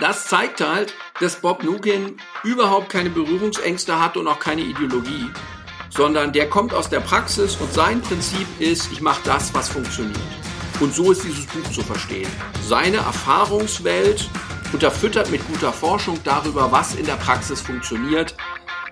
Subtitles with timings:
[0.00, 5.30] das zeigt halt, dass Bob Nukin überhaupt keine Berührungsängste hat und auch keine Ideologie,
[5.90, 10.18] sondern der kommt aus der Praxis und sein Prinzip ist, ich mache das, was funktioniert.
[10.80, 12.28] Und so ist dieses Buch zu verstehen.
[12.66, 14.28] Seine Erfahrungswelt
[14.72, 18.34] unterfüttert mit guter Forschung darüber, was in der Praxis funktioniert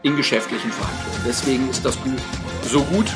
[0.02, 1.20] in geschäftlichen Verhandlungen.
[1.26, 2.20] Deswegen ist das Buch
[2.62, 3.06] so gut.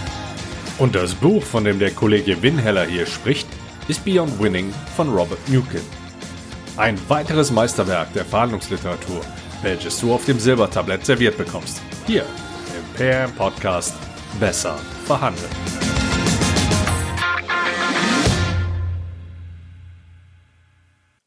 [0.78, 3.48] Und das Buch, von dem der Kollege Winheller hier spricht,
[3.88, 5.97] ist Beyond Winning von Robert Newkin.
[6.78, 9.20] Ein weiteres Meisterwerk der Verhandlungsliteratur,
[9.62, 11.82] welches du auf dem Silbertablett serviert bekommst.
[12.06, 13.96] Hier im PM Podcast
[14.38, 15.50] Besser verhandeln.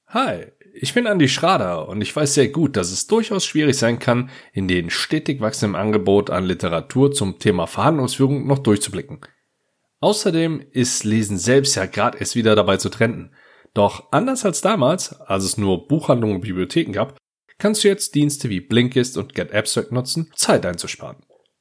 [0.08, 4.00] Hi, ich bin Andi Schrader und ich weiß sehr gut, dass es durchaus schwierig sein
[4.00, 9.20] kann, in den stetig wachsenden Angebot an Literatur zum Thema Verhandlungsführung noch durchzublicken.
[10.00, 13.36] Außerdem ist Lesen selbst ja gerade erst wieder dabei zu trenden.
[13.74, 17.18] Doch anders als damals, als es nur Buchhandlungen und Bibliotheken gab,
[17.58, 21.18] kannst du jetzt Dienste wie Blinkist und Get Abstract nutzen, Zeit einzusparen.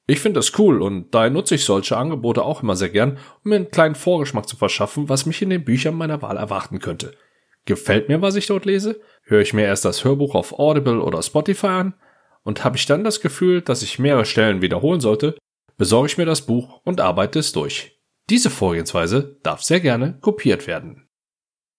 [0.06, 3.50] Ich finde das cool und daher nutze ich solche Angebote auch immer sehr gern, um
[3.50, 7.14] mir einen kleinen Vorgeschmack zu verschaffen, was mich in den Büchern meiner Wahl erwarten könnte–
[7.66, 9.00] Gefällt mir, was ich dort lese?
[9.22, 11.94] Höre ich mir erst das Hörbuch auf Audible oder Spotify an?
[12.42, 15.36] Und habe ich dann das Gefühl, dass ich mehrere Stellen wiederholen sollte,
[15.76, 18.00] besorge ich mir das Buch und arbeite es durch.
[18.30, 21.08] Diese Vorgehensweise darf sehr gerne kopiert werden.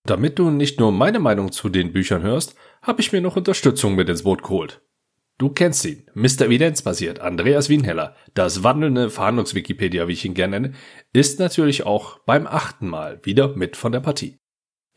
[0.04, 3.96] Damit du nicht nur meine Meinung zu den Büchern hörst, habe ich mir noch Unterstützung
[3.96, 4.82] mit ins Boot geholt.
[5.38, 6.46] Du kennst ihn, Mr.
[6.46, 10.76] Evidenzbasiert, Andreas Wienheller, das wandelnde Verhandlungswikipedia, wie ich ihn gerne nenne,
[11.14, 14.38] ist natürlich auch beim achten Mal wieder mit von der Partie.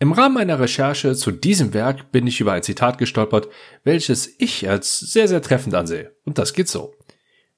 [0.01, 3.49] Im Rahmen meiner Recherche zu diesem Werk bin ich über ein Zitat gestolpert,
[3.85, 6.15] welches ich als sehr, sehr treffend ansehe.
[6.25, 6.95] Und das geht so.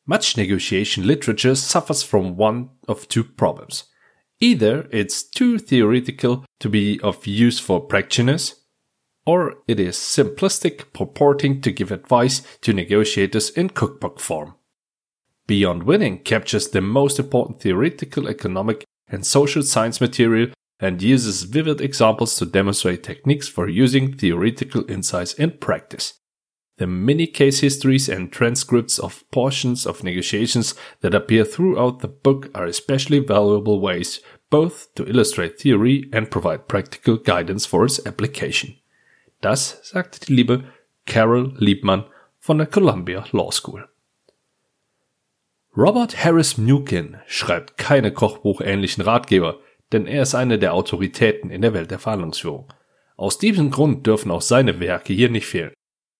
[0.05, 3.91] Much negotiation literature suffers from one of two problems.
[4.41, 8.62] Either it's too theoretical to be of use for practitioners,
[9.25, 14.55] or it is simplistic purporting to give advice to negotiators in cookbook form.
[15.47, 21.80] Beyond Winning captures the most important theoretical, economic, and social science material and uses vivid
[21.80, 26.14] examples to demonstrate techniques for using theoretical insights in practice.
[26.79, 32.51] The many case histories and transcripts of portions of negotiations that appear throughout the book
[32.55, 34.20] are especially valuable ways
[34.51, 38.77] both to illustrate theory and provide practical guidance for its application.
[39.41, 40.65] Das sagte die liebe
[41.07, 42.05] Carol Liebmann
[42.39, 43.89] von der Columbia Law School.
[45.77, 49.61] Robert Harris Mukin schreibt keine kochbuchähnlichen Ratgeber,
[49.92, 52.73] denn er ist eine der Autoritäten in der Welt der Verhandlungsführung.
[53.17, 55.73] Aus diesem Grund dürfen auch seine Werke hier nicht fehlen.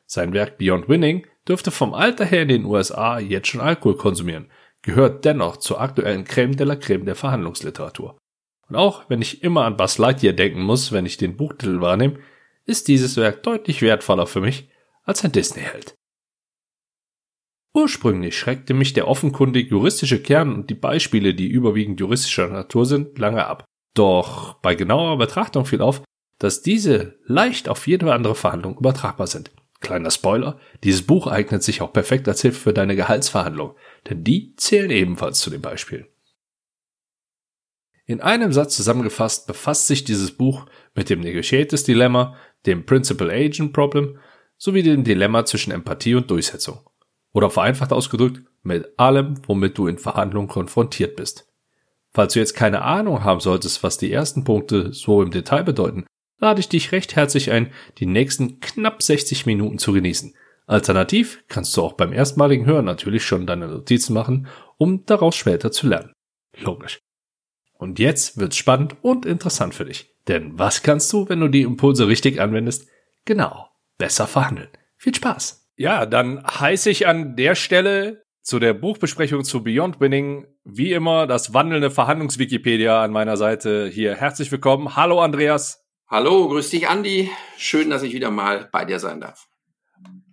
[0.07, 4.51] Sein Werk Beyond Winning dürfte vom Alter her in den USA jetzt schon Alkohol konsumieren,
[4.83, 8.17] gehört dennoch zur aktuellen Creme de la Creme der Verhandlungsliteratur.
[8.69, 12.19] Und auch wenn ich immer an Buzz Lightyear denken muss, wenn ich den Buchtitel wahrnehme,
[12.65, 14.69] ist dieses Werk deutlich wertvoller für mich
[15.05, 15.95] als ein Disney-Held.
[17.75, 23.19] Ursprünglich schreckte mich der offenkundig juristische Kern und die Beispiele, die überwiegend juristischer Natur sind,
[23.19, 23.65] lange ab.
[23.95, 26.03] Doch bei genauer Betrachtung fiel auf,
[26.39, 29.51] dass diese leicht auf jede andere Verhandlung übertragbar sind.
[29.87, 33.77] Kleiner Spoiler, dieses Buch eignet sich auch perfekt als Hilfe für deine Gehaltsverhandlung,
[34.11, 36.07] denn die zählen ebenfalls zu den Beispielen.
[38.05, 40.67] In einem Satz zusammengefasst befasst sich dieses Buch
[40.97, 42.37] mit dem Negotiators Dilemma,
[42.67, 44.19] dem Principal Agent Problem
[44.59, 46.81] sowie dem Dilemma zwischen Empathie und Durchsetzung.
[47.33, 51.49] Oder vereinfacht ausgedrückt, mit allem, womit du in Verhandlungen konfrontiert bist.
[52.13, 56.07] Falls du jetzt keine Ahnung haben solltest, was die ersten Punkte so im Detail bedeuten,
[56.39, 60.35] lade ich dich recht herzlich ein, die nächsten knapp 60 Minuten zu genießen.
[60.67, 64.49] Alternativ kannst du auch beim erstmaligen Hören natürlich schon deine Notizen machen,
[64.79, 66.13] um daraus später zu lernen.
[66.59, 66.99] Logisch.
[67.79, 70.15] Und jetzt wird's spannend und interessant für dich.
[70.29, 72.89] Denn was kannst du, wenn du die Impulse richtig anwendest?
[73.25, 73.69] Genau,
[73.99, 74.69] besser verhandeln.
[74.97, 75.71] Viel Spaß!
[75.77, 81.27] Ja, dann heiße ich an der Stelle zu der Buchbesprechung zu Beyond Winning wie immer
[81.27, 84.15] das wandelnde Verhandlungswikipedia an meiner Seite hier.
[84.15, 84.97] Herzlich willkommen.
[84.97, 85.86] Hallo Andreas.
[86.09, 87.33] Hallo, grüß dich Andi.
[87.57, 89.49] Schön, dass ich wieder mal bei dir sein darf.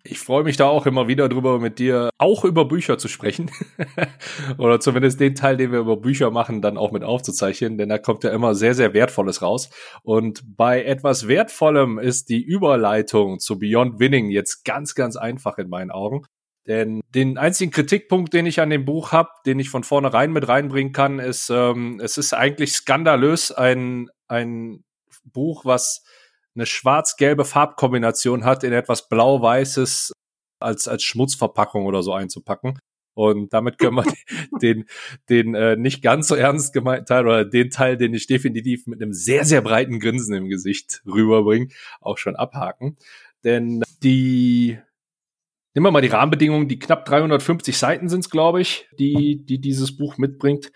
[0.03, 3.49] Ich freue mich da auch immer wieder drüber, mit dir auch über Bücher zu sprechen.
[4.59, 7.97] Oder zumindest den Teil, den wir über Bücher machen, dann auch mit aufzuzeichnen, denn da
[7.97, 9.71] kommt ja immer sehr, sehr Wertvolles raus.
[10.03, 15.69] Und bei etwas Wertvollem ist die Überleitung zu Beyond Winning jetzt ganz, ganz einfach in
[15.69, 16.21] meinen Augen.
[16.67, 20.47] Denn den einzigen Kritikpunkt, den ich an dem Buch habe, den ich von vornherein mit
[20.47, 24.83] reinbringen kann, ist, ähm, es ist eigentlich skandalös, ein, ein
[25.23, 26.03] Buch, was
[26.55, 30.13] eine schwarz-gelbe Farbkombination hat, in etwas blau-weißes
[30.59, 32.79] als, als Schmutzverpackung oder so einzupacken.
[33.15, 34.05] Und damit können wir
[34.61, 34.85] den,
[35.29, 39.01] den äh, nicht ganz so ernst gemeinten Teil oder den Teil, den ich definitiv mit
[39.01, 41.67] einem sehr, sehr breiten Grinsen im Gesicht rüberbringe,
[42.01, 42.97] auch schon abhaken.
[43.43, 44.79] denn die
[45.75, 49.59] Nehmen wir mal die Rahmenbedingungen, die knapp 350 Seiten sind es, glaube ich, die, die
[49.59, 50.71] dieses Buch mitbringt.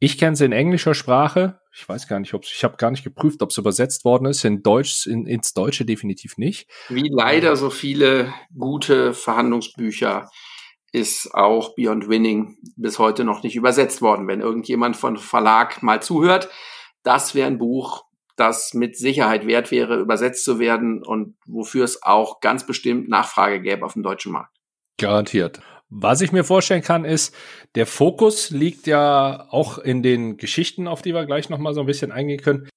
[0.00, 1.61] Ich kenne sie in englischer Sprache.
[1.74, 4.44] Ich weiß gar nicht, ob ich habe gar nicht geprüft, ob es übersetzt worden ist.
[4.44, 6.68] In Deutsch, in, ins Deutsche definitiv nicht.
[6.88, 10.30] Wie leider so viele gute Verhandlungsbücher
[10.92, 14.28] ist auch Beyond Winning bis heute noch nicht übersetzt worden.
[14.28, 16.50] Wenn irgendjemand von Verlag mal zuhört,
[17.02, 18.04] das wäre ein Buch,
[18.36, 23.62] das mit Sicherheit wert wäre, übersetzt zu werden und wofür es auch ganz bestimmt Nachfrage
[23.62, 24.56] gäbe auf dem deutschen Markt.
[24.98, 25.60] Garantiert.
[25.94, 27.34] Was ich mir vorstellen kann, ist,
[27.74, 31.86] der Fokus liegt ja auch in den Geschichten, auf die wir gleich nochmal so ein
[31.86, 32.70] bisschen eingehen können,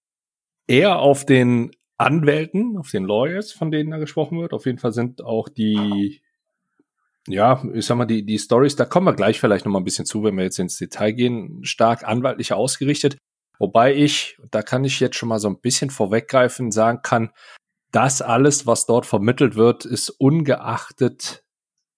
[0.68, 4.52] eher auf den Anwälten, auf den Lawyers, von denen da gesprochen wird.
[4.52, 6.22] Auf jeden Fall sind auch die,
[7.26, 10.06] ja, ich sag mal, die, die Stories, da kommen wir gleich vielleicht nochmal ein bisschen
[10.06, 13.18] zu, wenn wir jetzt ins Detail gehen, stark anwaltlich ausgerichtet.
[13.60, 17.32] Wobei ich, da kann ich jetzt schon mal so ein bisschen vorweggreifen, sagen kann,
[17.94, 21.45] das alles, was dort vermittelt wird, ist ungeachtet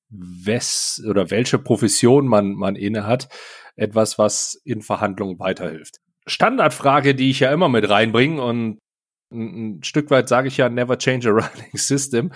[0.10, 3.30] wes oder welche Profession man, man inne hat,
[3.76, 5.98] etwas, was in Verhandlungen weiterhilft.
[6.26, 8.80] Standardfrage, die ich ja immer mit reinbringe und
[9.32, 12.32] ein, Stück weit sage ich ja never change a running system.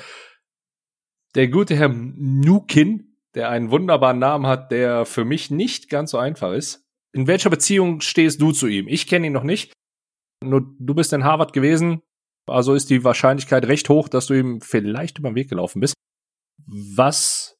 [1.35, 6.17] Der gute Herr Nukin, der einen wunderbaren Namen hat, der für mich nicht ganz so
[6.17, 6.83] einfach ist,
[7.13, 8.87] in welcher Beziehung stehst du zu ihm?
[8.87, 9.73] Ich kenne ihn noch nicht.
[10.43, 12.01] Nur du bist in Harvard gewesen,
[12.47, 15.93] also ist die Wahrscheinlichkeit recht hoch, dass du ihm vielleicht über den Weg gelaufen bist.
[16.65, 17.57] Was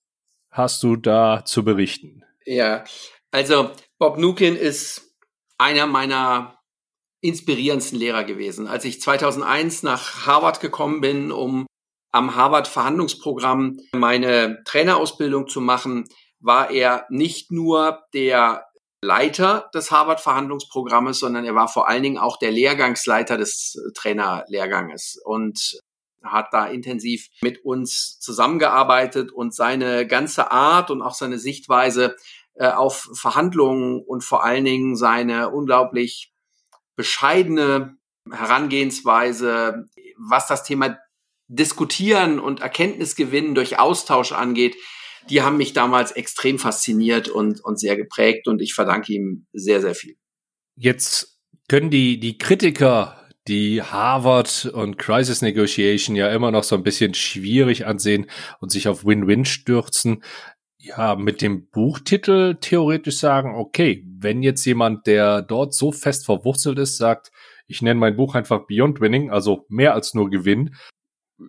[0.51, 2.24] hast du da zu berichten?
[2.45, 2.83] Ja,
[3.31, 5.15] also Bob Nukin ist
[5.57, 6.59] einer meiner
[7.21, 8.68] inspirierendsten Lehrer gewesen.
[8.68, 11.68] Als ich 2001 nach Harvard gekommen bin, um
[12.12, 16.06] am Harvard Verhandlungsprogramm meine Trainerausbildung zu machen,
[16.39, 18.65] war er nicht nur der
[19.03, 25.80] Leiter des Harvard-Verhandlungsprogrammes, sondern er war vor allen Dingen auch der Lehrgangsleiter des Trainerlehrganges und
[26.23, 32.15] hat da intensiv mit uns zusammengearbeitet und seine ganze Art und auch seine Sichtweise
[32.56, 36.33] äh, auf Verhandlungen und vor allen Dingen seine unglaublich
[36.95, 37.97] bescheidene
[38.29, 39.85] Herangehensweise,
[40.18, 40.97] was das Thema
[41.47, 44.75] Diskutieren und Erkenntnisgewinnen durch Austausch angeht,
[45.29, 49.81] die haben mich damals extrem fasziniert und, und sehr geprägt und ich verdanke ihm sehr,
[49.81, 50.15] sehr viel.
[50.75, 53.20] Jetzt können die, die Kritiker
[53.51, 58.27] die Harvard und Crisis Negotiation ja immer noch so ein bisschen schwierig ansehen
[58.62, 60.24] und sich auf Win-Win stürzen.
[60.77, 66.80] Ja, mit dem Buchtitel theoretisch sagen, okay, wenn jetzt jemand, der dort so fest verwurzelt
[66.80, 67.31] ist, sagt,
[67.68, 70.74] ich nenne mein Buch einfach Beyond Winning, also mehr als nur Gewinn,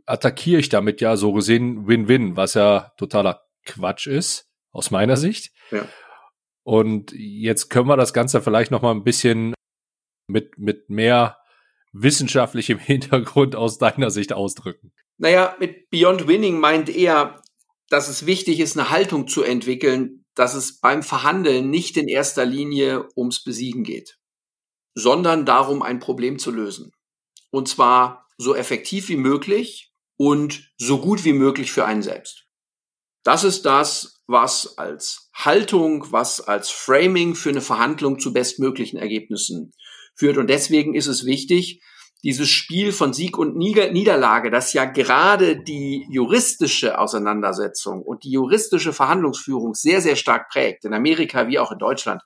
[0.05, 5.53] attackiere ich damit ja so gesehen Win-Win, was ja totaler Quatsch ist, aus meiner Sicht.
[5.71, 5.87] Ja.
[6.65, 9.55] Und jetzt können wir das Ganze vielleicht noch mal ein bisschen
[10.27, 11.39] mit, mit mehr
[11.93, 14.93] wissenschaftlichem Hintergrund aus deiner Sicht ausdrücken.
[15.19, 17.43] Naja, mit Beyond Winning meint er,
[17.89, 22.47] dass es wichtig ist, eine Haltung zu entwickeln, dass es beim Verhandeln nicht in erster
[22.47, 24.19] Linie ums Besiegen geht,
[24.95, 26.93] sondern darum, ein Problem zu lösen.
[27.51, 32.47] Und zwar so effektiv wie möglich und so gut wie möglich für einen selbst.
[33.25, 39.73] Das ist das, was als Haltung, was als Framing für eine Verhandlung zu bestmöglichen Ergebnissen
[40.15, 40.39] führt.
[40.39, 41.81] Und deswegen ist es wichtig,
[42.25, 48.93] dieses Spiel von Sieg und Niederlage, das ja gerade die juristische Auseinandersetzung und die juristische
[48.93, 52.23] Verhandlungsführung sehr, sehr stark prägt, in Amerika wie auch in Deutschland.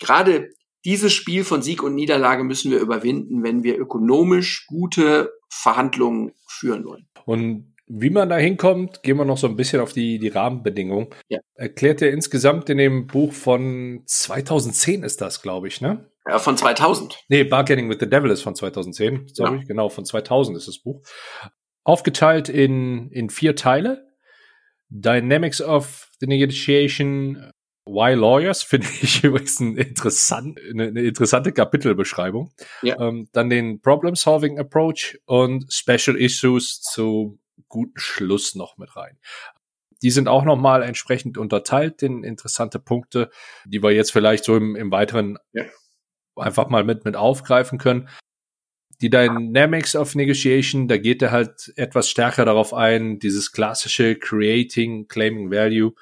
[0.00, 0.48] Gerade
[0.84, 6.84] dieses Spiel von Sieg und Niederlage müssen wir überwinden, wenn wir ökonomisch gute Verhandlungen führen
[6.84, 7.06] wollen.
[7.24, 11.08] Und wie man da hinkommt, gehen wir noch so ein bisschen auf die, die Rahmenbedingungen.
[11.28, 11.40] Ja.
[11.54, 16.10] Erklärt er insgesamt in dem Buch von 2010 ist das, glaube ich, ne?
[16.26, 17.24] Ja, von 2000.
[17.28, 19.62] Nee, Bargaining with the Devil ist von 2010, sorry, ja.
[19.64, 21.02] genau, von 2000 ist das Buch.
[21.84, 24.06] Aufgeteilt in, in vier Teile.
[24.88, 27.50] Dynamics of the Negotiation,
[27.84, 32.52] Why Lawyers finde ich übrigens ein interessant, eine, eine interessante Kapitelbeschreibung.
[32.80, 32.98] Ja.
[32.98, 37.38] Ähm, dann den Problem Solving Approach und Special Issues zu
[37.68, 39.18] guten Schluss noch mit rein.
[40.02, 43.30] Die sind auch nochmal entsprechend unterteilt in interessante Punkte,
[43.64, 45.64] die wir jetzt vielleicht so im, im weiteren ja.
[46.36, 48.08] einfach mal mit, mit aufgreifen können.
[49.00, 55.08] Die Dynamics of Negotiation, da geht er halt etwas stärker darauf ein, dieses klassische Creating,
[55.08, 55.94] Claiming Value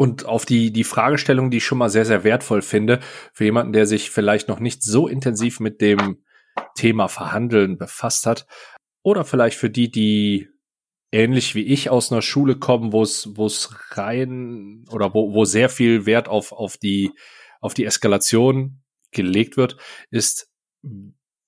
[0.00, 3.00] und auf die, die Fragestellung, die ich schon mal sehr, sehr wertvoll finde,
[3.34, 6.24] für jemanden, der sich vielleicht noch nicht so intensiv mit dem
[6.74, 8.46] Thema Verhandeln befasst hat.
[9.02, 10.48] Oder vielleicht für die, die
[11.12, 15.44] ähnlich wie ich aus einer Schule kommen, wo es wo es rein oder wo wo
[15.44, 17.12] sehr viel Wert auf auf die
[17.60, 19.76] auf die Eskalation gelegt wird,
[20.10, 20.50] ist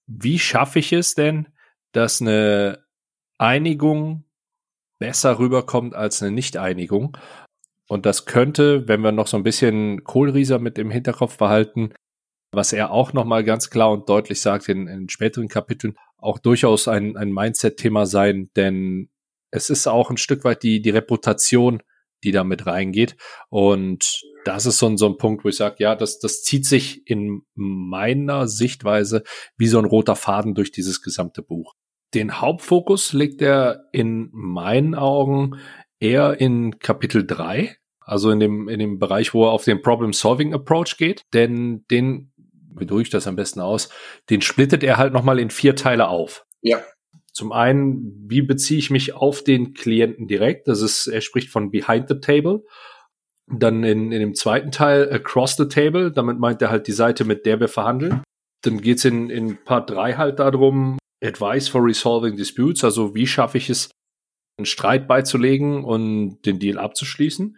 [0.07, 1.49] wie schaffe ich es denn,
[1.93, 2.85] dass eine
[3.39, 4.25] Einigung
[4.99, 7.17] besser rüberkommt als eine Nichteinigung.
[7.89, 11.93] Und das könnte, wenn wir noch so ein bisschen Kohlrieser mit im Hinterkopf behalten,
[12.53, 16.87] was er auch nochmal ganz klar und deutlich sagt in, in späteren Kapiteln, auch durchaus
[16.87, 19.11] ein, ein Mindset-Thema sein, denn
[19.53, 21.83] es ist auch ein Stück weit die, die Reputation,
[22.25, 23.17] die da mit reingeht.
[23.49, 26.67] Und das ist so ein, so ein Punkt, wo ich sage, ja, das, das zieht
[26.67, 29.23] sich in meiner Sichtweise
[29.57, 31.75] wie so ein roter Faden durch dieses gesamte Buch.
[32.15, 35.61] Den Hauptfokus legt er in meinen Augen
[36.01, 40.97] eher in Kapitel 3, also in dem, in dem Bereich, wo er auf den Problem-Solving-Approach
[40.97, 42.33] geht, denn den,
[42.75, 43.91] wie drücke ich das am besten aus,
[44.31, 46.45] den splittet er halt nochmal in vier Teile auf.
[46.61, 46.83] Ja.
[47.33, 50.69] Zum einen, wie beziehe ich mich auf den Klienten direkt?
[50.69, 52.65] Das ist, er spricht von behind the table.
[53.47, 56.13] Dann in, in dem zweiten Teil across the table.
[56.13, 58.23] Damit meint er halt die Seite, mit der wir verhandeln.
[58.63, 62.85] Dann geht's in, in Part 3 halt darum, Advice for Resolving Disputes.
[62.85, 63.91] Also wie schaffe ich es,
[64.59, 67.57] einen Streit beizulegen und den Deal abzuschließen.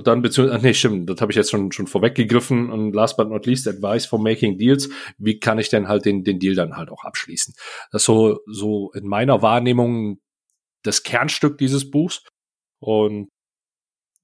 [0.00, 3.28] Und dann beziehungsweise, nee, stimmt, das habe ich jetzt schon, schon vorweggegriffen und last but
[3.28, 4.88] not least, Advice for Making Deals.
[5.18, 7.52] Wie kann ich denn halt den, den Deal dann halt auch abschließen?
[7.92, 10.18] Das ist so, so in meiner Wahrnehmung
[10.82, 12.22] das Kernstück dieses Buchs.
[12.78, 13.28] Und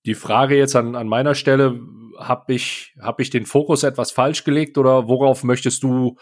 [0.07, 1.79] die Frage jetzt an, an meiner Stelle,
[2.17, 6.17] habe ich, hab ich den Fokus etwas falsch gelegt oder worauf möchtest du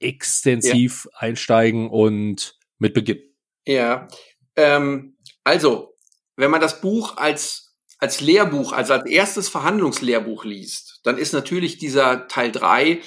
[0.00, 1.18] extensiv ja.
[1.20, 3.22] einsteigen und mit beginnen?
[3.68, 4.08] Ja,
[4.56, 5.94] ähm, also,
[6.34, 7.61] wenn man das Buch als,
[8.02, 13.00] als Lehrbuch, also als erstes Verhandlungslehrbuch liest, dann ist natürlich dieser Teil drei,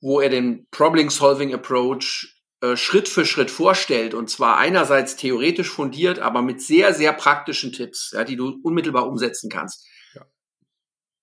[0.00, 6.18] wo er den Problem-Solving Approach äh, Schritt für Schritt vorstellt, und zwar einerseits theoretisch fundiert,
[6.18, 9.86] aber mit sehr, sehr praktischen Tipps, ja, die du unmittelbar umsetzen kannst.
[10.12, 10.26] Ja.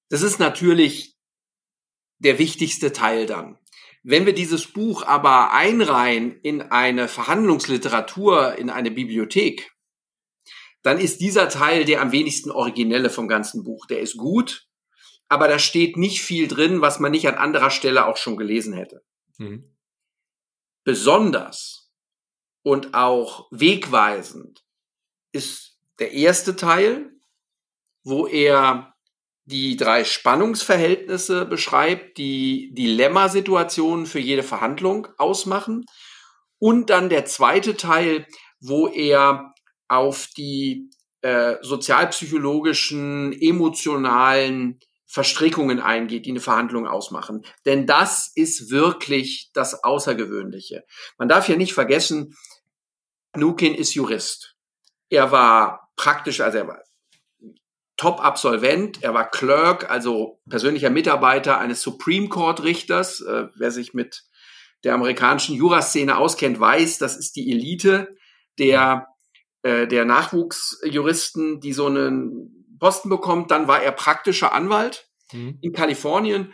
[0.08, 1.18] Das ist natürlich
[2.20, 3.58] der wichtigste Teil dann.
[4.02, 9.74] Wenn wir dieses Buch aber einreihen in eine Verhandlungsliteratur, in eine Bibliothek,
[10.82, 13.86] dann ist dieser Teil der am wenigsten originelle vom ganzen Buch.
[13.86, 14.68] Der ist gut,
[15.28, 18.74] aber da steht nicht viel drin, was man nicht an anderer Stelle auch schon gelesen
[18.74, 19.04] hätte.
[19.38, 19.76] Mhm.
[20.84, 21.92] Besonders
[22.64, 24.64] und auch wegweisend
[25.32, 27.12] ist der erste Teil,
[28.04, 28.94] wo er
[29.46, 35.86] die drei Spannungsverhältnisse beschreibt, die Dilemmasituationen für jede Verhandlung ausmachen.
[36.60, 38.28] Und dann der zweite Teil,
[38.60, 39.54] wo er
[39.90, 40.90] auf die
[41.22, 47.44] äh, sozialpsychologischen, emotionalen Verstrickungen eingeht, die eine Verhandlung ausmachen.
[47.66, 50.86] Denn das ist wirklich das Außergewöhnliche.
[51.18, 52.36] Man darf ja nicht vergessen,
[53.36, 54.56] Nukin ist Jurist.
[55.10, 56.84] Er war praktisch, also er war
[58.00, 59.04] Top-Absolvent.
[59.04, 63.20] Er war Clerk, also persönlicher Mitarbeiter eines Supreme Court-Richters.
[63.22, 64.24] Äh, wer sich mit
[64.86, 68.16] der amerikanischen Juraszene auskennt, weiß, das ist die Elite
[68.58, 69.08] der,
[69.64, 73.52] äh, der Nachwuchsjuristen, die so einen Posten bekommt.
[73.52, 75.58] Dann war er praktischer Anwalt mhm.
[75.62, 76.54] in Kalifornien.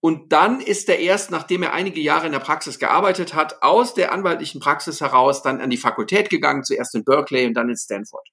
[0.00, 3.94] Und dann ist er erst, nachdem er einige Jahre in der Praxis gearbeitet hat, aus
[3.94, 7.76] der anwaltlichen Praxis heraus dann an die Fakultät gegangen, zuerst in Berkeley und dann in
[7.76, 8.28] Stanford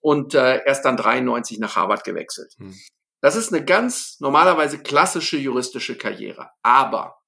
[0.00, 2.54] und äh, erst dann 93 nach Harvard gewechselt.
[2.58, 2.74] Hm.
[3.20, 6.50] Das ist eine ganz normalerweise klassische juristische Karriere.
[6.62, 7.18] Aber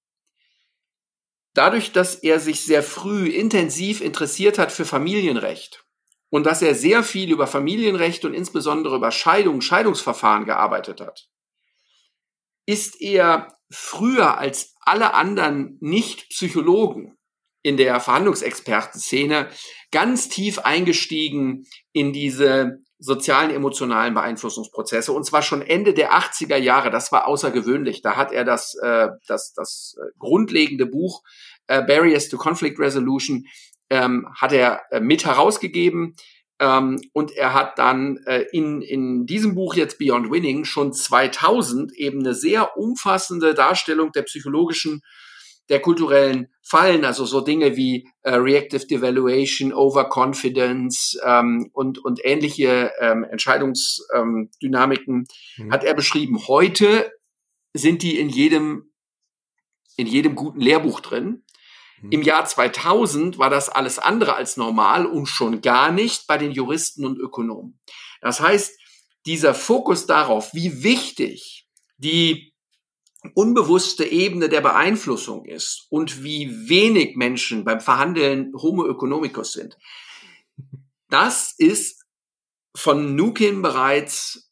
[1.55, 5.85] dadurch, dass er sich sehr früh intensiv interessiert hat für Familienrecht
[6.31, 11.29] und dass er sehr viel über Familienrecht und insbesondere über Scheidung, Scheidungsverfahren gearbeitet hat,
[12.67, 17.17] ist er früher als alle anderen Nicht-Psychologen
[17.63, 19.49] in der Verhandlungsexpertenszene
[19.91, 25.13] ganz tief eingestiegen in diese sozialen, emotionalen Beeinflussungsprozesse.
[25.13, 26.91] Und zwar schon Ende der 80er Jahre.
[26.91, 28.03] Das war außergewöhnlich.
[28.03, 31.23] Da hat er das, äh, das, das äh, grundlegende Buch
[31.67, 33.47] äh, Barriers to Conflict Resolution
[33.91, 36.15] ähm, hat er äh, mit herausgegeben.
[36.59, 41.93] Ähm, und er hat dann äh, in, in diesem Buch jetzt Beyond Winning schon 2000
[41.97, 45.03] eben eine sehr umfassende Darstellung der psychologischen
[45.71, 52.93] der kulturellen Fallen, also so Dinge wie äh, Reactive Devaluation, Overconfidence ähm, und, und ähnliche
[53.01, 55.27] ähm, Entscheidungsdynamiken
[55.59, 55.73] ähm, mhm.
[55.73, 56.49] hat er beschrieben.
[56.49, 57.13] Heute
[57.73, 58.91] sind die in jedem,
[59.97, 61.45] in jedem guten Lehrbuch drin.
[62.01, 62.13] Mhm.
[62.13, 66.53] Im Jahr 2000 war das alles andere als normal und schon gar nicht bei den
[66.53, 67.79] Juristen und Ökonomen.
[68.21, 68.79] Das heißt,
[69.27, 71.67] dieser Fokus darauf, wie wichtig
[71.99, 72.55] die
[73.35, 79.77] unbewusste Ebene der Beeinflussung ist und wie wenig Menschen beim Verhandeln Homo economicus sind.
[81.11, 82.07] Das ist
[82.75, 84.51] von Nukin bereits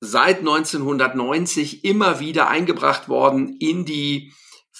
[0.00, 4.32] seit 1990 immer wieder eingebracht worden in die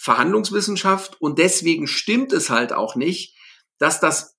[0.06, 3.36] Verhandlungswissenschaft und deswegen stimmt es halt auch nicht,
[3.78, 4.36] dass das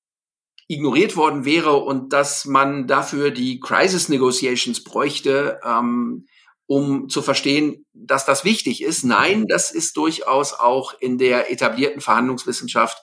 [0.69, 6.25] ignoriert worden wäre und dass man dafür die Crisis Negotiations bräuchte, ähm,
[6.67, 9.03] um zu verstehen, dass das wichtig ist.
[9.03, 12.97] Nein, das ist durchaus auch in der etablierten Verhandlungswissenschaft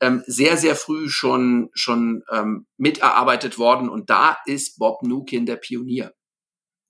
[0.00, 3.90] ähm, sehr, sehr früh schon, schon ähm, miterarbeitet worden.
[3.90, 6.14] Und da ist Bob Nukin der Pionier.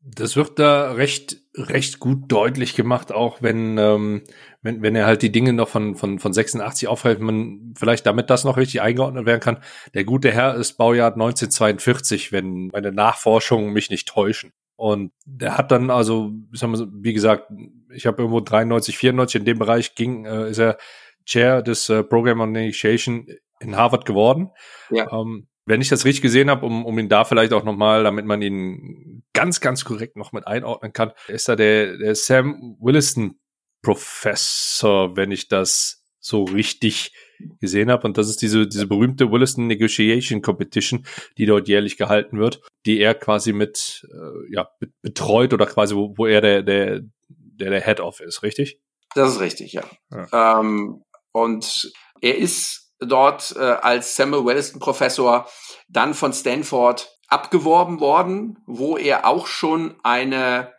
[0.00, 4.22] Das wird da recht, recht gut deutlich gemacht, auch wenn, ähm,
[4.62, 8.30] wenn, wenn er halt die Dinge noch von, von, von 86 aufhält, man vielleicht damit
[8.30, 9.58] das noch richtig eingeordnet werden kann.
[9.94, 14.52] Der gute Herr ist Baujahr 1942, wenn meine Nachforschungen mich nicht täuschen.
[14.76, 17.50] Und der hat dann also, wie gesagt,
[17.92, 20.78] ich habe irgendwo 93, 94 in dem Bereich ging, äh, ist er
[21.24, 23.26] Chair des äh, Program on Initiation
[23.58, 24.50] in Harvard geworden.
[24.90, 25.12] Ja.
[25.12, 28.24] Ähm, wenn ich das richtig gesehen habe, um, um ihn da vielleicht auch nochmal, damit
[28.24, 33.38] man ihn ganz, ganz korrekt noch mit einordnen kann, ist da der, der Sam Williston
[33.82, 37.12] Professor, wenn ich das so richtig
[37.60, 38.04] gesehen habe.
[38.04, 42.98] Und das ist diese, diese berühmte Williston Negotiation Competition, die dort jährlich gehalten wird, die
[42.98, 44.68] er quasi mit, äh, ja,
[45.02, 48.80] betreut oder quasi, wo, wo er der, der, der, der Head of ist, richtig?
[49.14, 49.84] Das ist richtig, ja.
[50.10, 50.58] ja.
[50.58, 55.48] Ähm, und er ist dort äh, als Samuel Wellston Professor
[55.88, 60.72] dann von Stanford abgeworben worden, wo er auch schon eine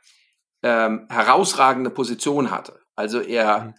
[0.63, 2.79] ähm, herausragende Position hatte.
[2.95, 3.73] Also er, mhm.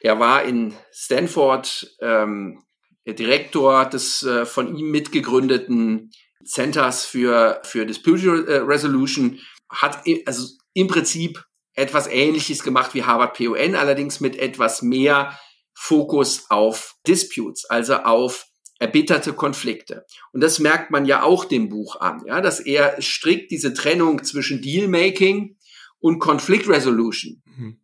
[0.00, 2.62] er war in Stanford ähm,
[3.06, 6.10] Direktor des äh, von ihm mitgegründeten
[6.44, 9.38] Centers für, für Dispute Resolution,
[9.70, 15.38] hat also im Prinzip etwas Ähnliches gemacht wie Harvard PON, allerdings mit etwas mehr
[15.74, 18.46] Fokus auf Disputes, also auf
[18.78, 20.06] erbitterte Konflikte.
[20.32, 24.22] Und das merkt man ja auch dem Buch an, ja, dass er strikt diese Trennung
[24.24, 25.56] zwischen Dealmaking
[25.98, 27.80] und Conflict Resolution mhm.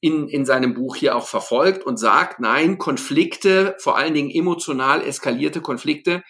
[0.00, 5.02] in, in seinem Buch hier auch verfolgt und sagt, nein, Konflikte, vor allen Dingen emotional
[5.02, 6.22] eskalierte Konflikte,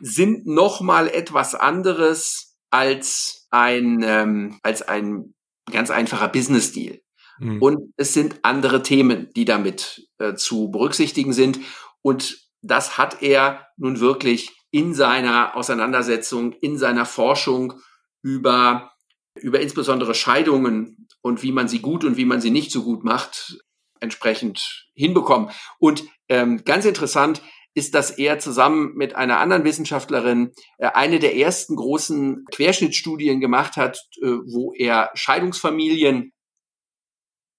[0.00, 5.34] sind nochmal etwas anderes als ein, ähm, als ein
[5.70, 7.00] ganz einfacher Business Deal.
[7.38, 7.62] Mhm.
[7.62, 11.60] Und es sind andere Themen, die damit äh, zu berücksichtigen sind.
[12.00, 17.74] Und das hat er nun wirklich in seiner Auseinandersetzung, in seiner Forschung
[18.22, 18.92] über,
[19.34, 23.04] über insbesondere Scheidungen und wie man sie gut und wie man sie nicht so gut
[23.04, 23.58] macht,
[24.00, 25.50] entsprechend hinbekommen.
[25.78, 27.42] Und ähm, ganz interessant
[27.74, 33.76] ist, dass er zusammen mit einer anderen Wissenschaftlerin äh, eine der ersten großen Querschnittstudien gemacht
[33.76, 36.32] hat, äh, wo er Scheidungsfamilien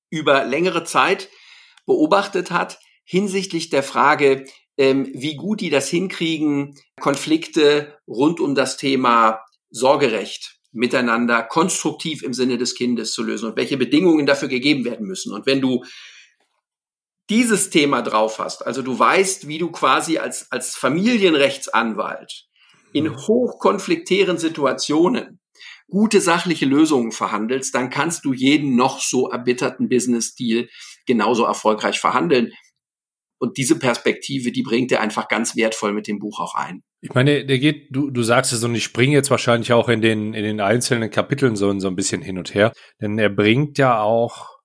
[0.10, 1.30] über längere Zeit
[1.86, 4.46] beobachtet hat hinsichtlich der Frage,
[4.78, 12.34] ähm, wie gut die das hinkriegen, Konflikte rund um das Thema Sorgerecht miteinander konstruktiv im
[12.34, 15.32] Sinne des Kindes zu lösen und welche Bedingungen dafür gegeben werden müssen.
[15.32, 15.84] Und wenn du
[17.30, 22.48] dieses Thema drauf hast, also du weißt, wie du quasi als, als Familienrechtsanwalt
[22.92, 23.18] in mhm.
[23.18, 25.40] hochkonfliktären Situationen
[25.90, 30.68] gute sachliche Lösungen verhandelst, dann kannst du jeden noch so erbitterten Business-Deal
[31.06, 32.52] genauso erfolgreich verhandeln.
[33.44, 36.82] Und diese Perspektive, die bringt er einfach ganz wertvoll mit dem Buch auch ein.
[37.02, 40.00] Ich meine, der geht, du, du sagst es und ich springe jetzt wahrscheinlich auch in
[40.00, 43.78] den, in den einzelnen Kapiteln so, so ein bisschen hin und her, denn er bringt
[43.78, 44.60] ja auch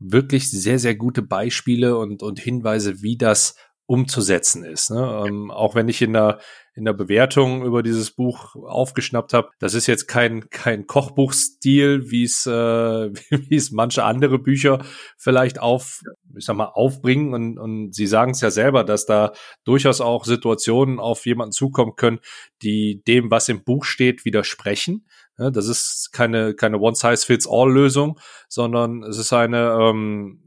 [0.00, 3.54] wirklich sehr, sehr gute Beispiele und, und Hinweise, wie das
[3.86, 4.90] umzusetzen ist.
[4.90, 5.24] Ne?
[5.26, 6.40] Ähm, auch wenn ich in der
[6.74, 12.22] in der Bewertung über dieses Buch aufgeschnappt habe, das ist jetzt kein kein Kochbuchstil, wie
[12.22, 12.50] es äh,
[13.30, 14.84] wie es manche andere Bücher
[15.16, 16.00] vielleicht auf
[16.36, 19.32] ich sag mal aufbringen und und sie sagen es ja selber, dass da
[19.64, 22.20] durchaus auch Situationen auf jemanden zukommen können,
[22.62, 25.06] die dem was im Buch steht widersprechen.
[25.38, 30.40] Ja, das ist keine keine One Size Fits All Lösung, sondern es ist eine ähm,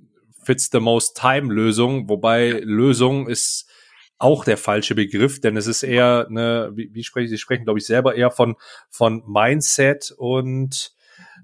[0.44, 2.62] fits the most time Lösung, wobei.
[2.64, 3.70] Lösung ist
[4.18, 7.80] auch der falsche Begriff, denn es ist eher eine, wie, wie sprechen Sie sprechen, glaube
[7.80, 8.56] ich, selber eher von
[8.90, 10.94] von Mindset und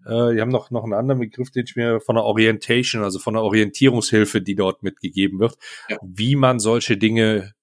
[0.05, 3.19] äh, die haben noch noch einen anderen Begriff, den ich mir von der Orientation, also
[3.19, 5.57] von der Orientierungshilfe, die dort mitgegeben wird,
[5.89, 5.97] ja.
[6.01, 7.53] wie man solche Dinge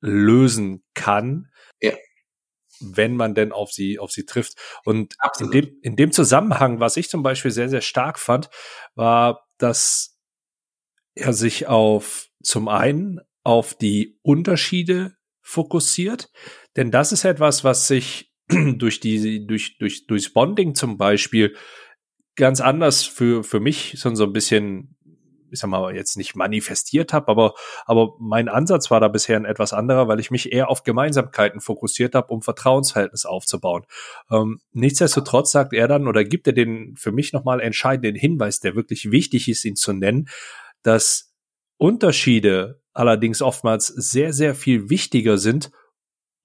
[0.00, 1.48] lösen kann.
[1.80, 1.92] Ja
[2.80, 4.54] wenn man denn auf sie, auf sie trifft.
[4.84, 8.50] Und in dem, in dem Zusammenhang, was ich zum Beispiel sehr, sehr stark fand,
[8.94, 10.18] war, dass
[11.14, 16.30] er sich auf zum einen auf die Unterschiede fokussiert,
[16.76, 18.27] denn das ist etwas, was sich
[18.76, 21.54] durch die durch durch durchs Bonding zum Beispiel
[22.36, 24.98] ganz anders für für mich so, so ein bisschen
[25.50, 27.54] ich sag mal, jetzt nicht manifestiert habe, aber,
[27.86, 31.60] aber mein Ansatz war da bisher ein etwas anderer, weil ich mich eher auf Gemeinsamkeiten
[31.60, 33.84] fokussiert habe, um Vertrauensverhältnis aufzubauen.
[34.30, 38.74] Ähm, nichtsdestotrotz sagt er dann oder gibt er den für mich nochmal entscheidenden Hinweis, der
[38.74, 40.28] wirklich wichtig ist, ihn zu nennen,
[40.82, 41.34] dass
[41.76, 45.70] Unterschiede allerdings oftmals sehr, sehr viel wichtiger sind,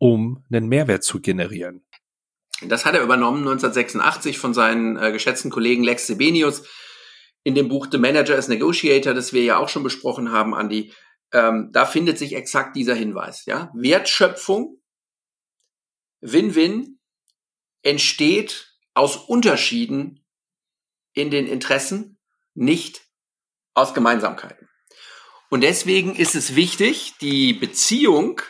[0.04, 1.86] um einen Mehrwert zu generieren.
[2.62, 6.68] Das hat er übernommen 1986 von seinen äh, geschätzten Kollegen Lex Sebenius
[7.44, 10.92] in dem Buch The Manager as Negotiator, das wir ja auch schon besprochen haben, Andy.
[11.32, 13.46] Ähm, da findet sich exakt dieser Hinweis.
[13.46, 13.72] Ja?
[13.74, 14.82] Wertschöpfung,
[16.20, 17.00] Win-Win,
[17.82, 20.26] entsteht aus Unterschieden
[21.14, 22.18] in den Interessen,
[22.56, 23.04] nicht
[23.74, 24.68] aus Gemeinsamkeiten.
[25.50, 28.42] Und deswegen ist es wichtig, die Beziehung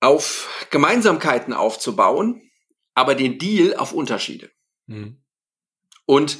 [0.00, 2.50] auf Gemeinsamkeiten aufzubauen,
[2.94, 4.50] aber den Deal auf Unterschiede.
[4.86, 5.22] Mhm.
[6.06, 6.38] Und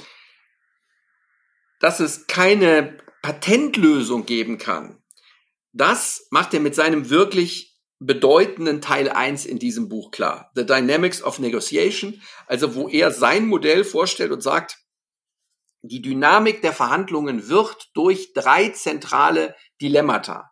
[1.79, 5.03] dass es keine Patentlösung geben kann,
[5.73, 10.51] das macht er mit seinem wirklich bedeutenden Teil 1 in diesem Buch klar.
[10.55, 14.79] The Dynamics of Negotiation, also wo er sein Modell vorstellt und sagt,
[15.83, 20.50] die Dynamik der Verhandlungen wird durch drei zentrale Dilemmata,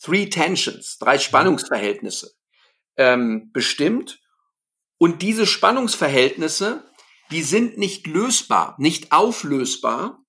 [0.00, 2.32] three tensions, drei Spannungsverhältnisse
[2.96, 4.20] ähm, bestimmt.
[4.98, 6.84] Und diese Spannungsverhältnisse,
[7.30, 10.24] die sind nicht lösbar, nicht auflösbar,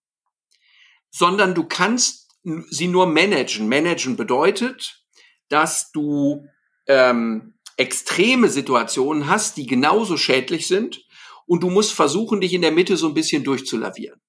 [1.12, 2.32] sondern du kannst
[2.69, 3.67] sie nur managen.
[3.67, 5.04] Managen bedeutet,
[5.49, 6.47] dass du
[6.88, 11.04] ähm, extreme Situationen hast, die genauso schädlich sind
[11.45, 14.21] und du musst versuchen, dich in der Mitte so ein bisschen durchzulavieren.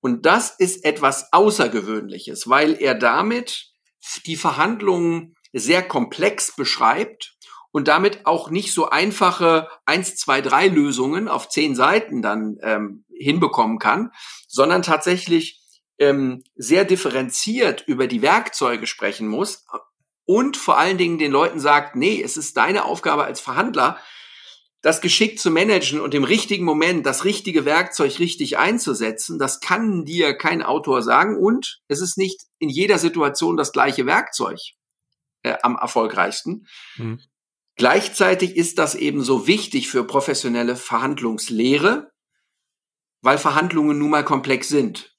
[0.00, 3.71] Und das ist etwas Außergewöhnliches, weil er damit
[4.26, 7.36] die Verhandlungen sehr komplex beschreibt
[7.70, 13.04] und damit auch nicht so einfache eins, zwei, drei Lösungen auf zehn Seiten dann ähm,
[13.14, 14.10] hinbekommen kann,
[14.46, 15.60] sondern tatsächlich
[15.98, 19.64] ähm, sehr differenziert über die Werkzeuge sprechen muss
[20.24, 23.98] und vor allen Dingen den Leuten sagt, nee, es ist deine Aufgabe als Verhandler,
[24.82, 30.04] das geschickt zu managen und im richtigen Moment das richtige Werkzeug richtig einzusetzen, das kann
[30.04, 34.58] dir kein Autor sagen und es ist nicht in jeder Situation das gleiche Werkzeug
[35.42, 36.66] äh, am erfolgreichsten.
[36.96, 37.20] Mhm.
[37.76, 42.10] Gleichzeitig ist das eben so wichtig für professionelle Verhandlungslehre,
[43.22, 45.16] weil Verhandlungen nun mal komplex sind.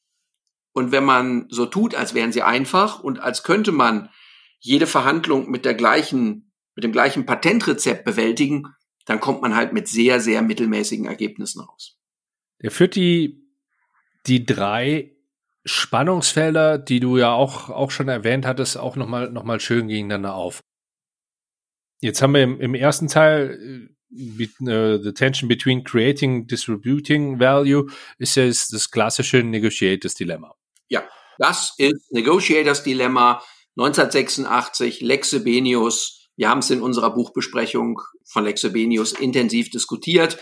[0.74, 4.10] Und wenn man so tut, als wären sie einfach und als könnte man
[4.60, 8.68] jede Verhandlung mit der gleichen, mit dem gleichen Patentrezept bewältigen,
[9.06, 11.98] dann kommt man halt mit sehr, sehr mittelmäßigen Ergebnissen raus.
[12.60, 13.50] Er führt die,
[14.26, 15.12] die drei
[15.66, 20.36] Spannungsfelder, die du ja auch, auch schon erwähnt hattest, auch nochmal, noch mal schön gegeneinander
[20.36, 20.62] auf.
[22.02, 28.36] Jetzt haben wir im, im ersten Teil uh, the tension between creating distributing value ist
[28.36, 30.54] ja das klassische Negotiators Dilemma.
[30.90, 31.04] Ja,
[31.38, 33.42] das ist Negotiators Dilemma
[33.78, 40.38] 1986, Lexebenius, wir haben es in unserer Buchbesprechung von Lexebenius intensiv diskutiert.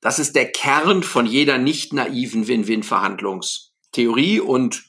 [0.00, 4.84] Das ist der Kern von jeder nicht naiven Win-Win-Verhandlungstheorie und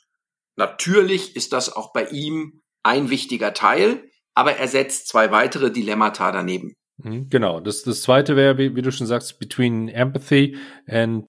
[0.55, 6.31] natürlich ist das auch bei ihm ein wichtiger Teil, aber er setzt zwei weitere Dilemmata
[6.31, 6.73] daneben.
[6.97, 10.57] Mhm, genau, das, das zweite wäre, wie, wie du schon sagst, between empathy
[10.88, 11.25] and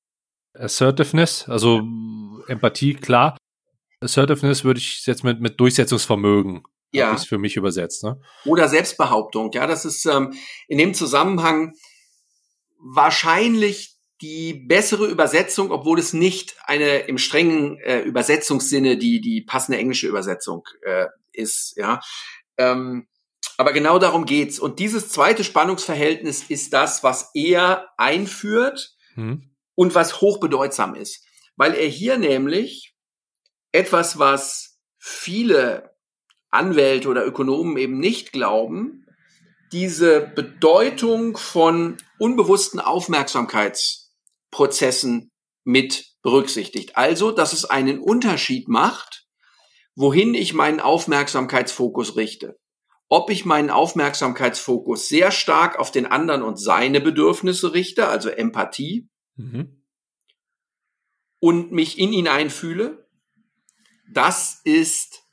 [0.54, 1.82] assertiveness, also
[2.48, 3.36] Empathie, klar.
[4.00, 7.14] Assertiveness würde ich jetzt mit, mit Durchsetzungsvermögen ja.
[7.14, 8.04] ist für mich übersetzt.
[8.04, 8.20] Ne?
[8.44, 9.50] Oder Selbstbehauptung.
[9.52, 10.34] Ja, das ist ähm,
[10.68, 11.74] in dem Zusammenhang
[12.78, 19.78] wahrscheinlich die bessere Übersetzung, obwohl es nicht eine im strengen äh, Übersetzungssinne die die passende
[19.78, 21.74] englische Übersetzung äh, ist.
[21.76, 22.00] Ja,
[22.56, 23.06] ähm,
[23.56, 24.58] aber genau darum geht's.
[24.58, 29.50] Und dieses zweite Spannungsverhältnis ist das, was er einführt hm.
[29.74, 31.24] und was hochbedeutsam ist,
[31.56, 32.94] weil er hier nämlich
[33.72, 35.90] etwas, was viele
[36.50, 39.04] Anwälte oder Ökonomen eben nicht glauben,
[39.72, 45.30] diese Bedeutung von unbewussten Aufmerksamkeitsprozessen
[45.64, 46.96] mit berücksichtigt.
[46.96, 49.26] Also, dass es einen Unterschied macht,
[49.94, 52.58] wohin ich meinen Aufmerksamkeitsfokus richte.
[53.08, 59.08] Ob ich meinen Aufmerksamkeitsfokus sehr stark auf den anderen und seine Bedürfnisse richte, also Empathie,
[59.36, 59.82] mhm.
[61.40, 63.08] und mich in ihn einfühle,
[64.12, 65.27] das ist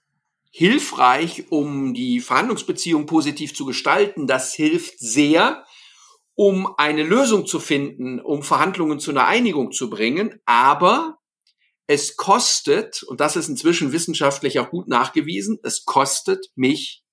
[0.58, 4.26] hilfreich, um die Verhandlungsbeziehung positiv zu gestalten.
[4.26, 5.66] Das hilft sehr,
[6.34, 10.40] um eine Lösung zu finden, um Verhandlungen zu einer Einigung zu bringen.
[10.46, 11.18] Aber
[11.88, 17.04] es kostet, und das ist inzwischen wissenschaftlich auch gut nachgewiesen, es kostet mich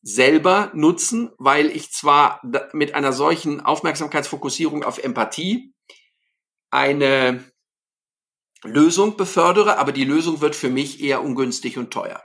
[0.00, 2.40] selber Nutzen, weil ich zwar
[2.72, 5.74] mit einer solchen Aufmerksamkeitsfokussierung auf Empathie
[6.70, 7.44] eine
[8.64, 12.22] Lösung befördere, aber die Lösung wird für mich eher ungünstig und teuer.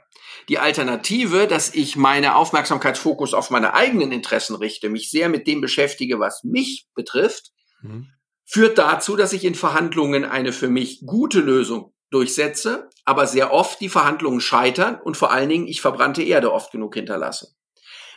[0.49, 5.61] Die Alternative, dass ich meine Aufmerksamkeitsfokus auf meine eigenen Interessen richte, mich sehr mit dem
[5.61, 8.09] beschäftige, was mich betrifft, mhm.
[8.45, 13.81] führt dazu, dass ich in Verhandlungen eine für mich gute Lösung durchsetze, aber sehr oft
[13.81, 17.55] die Verhandlungen scheitern und vor allen Dingen ich verbrannte Erde oft genug hinterlasse.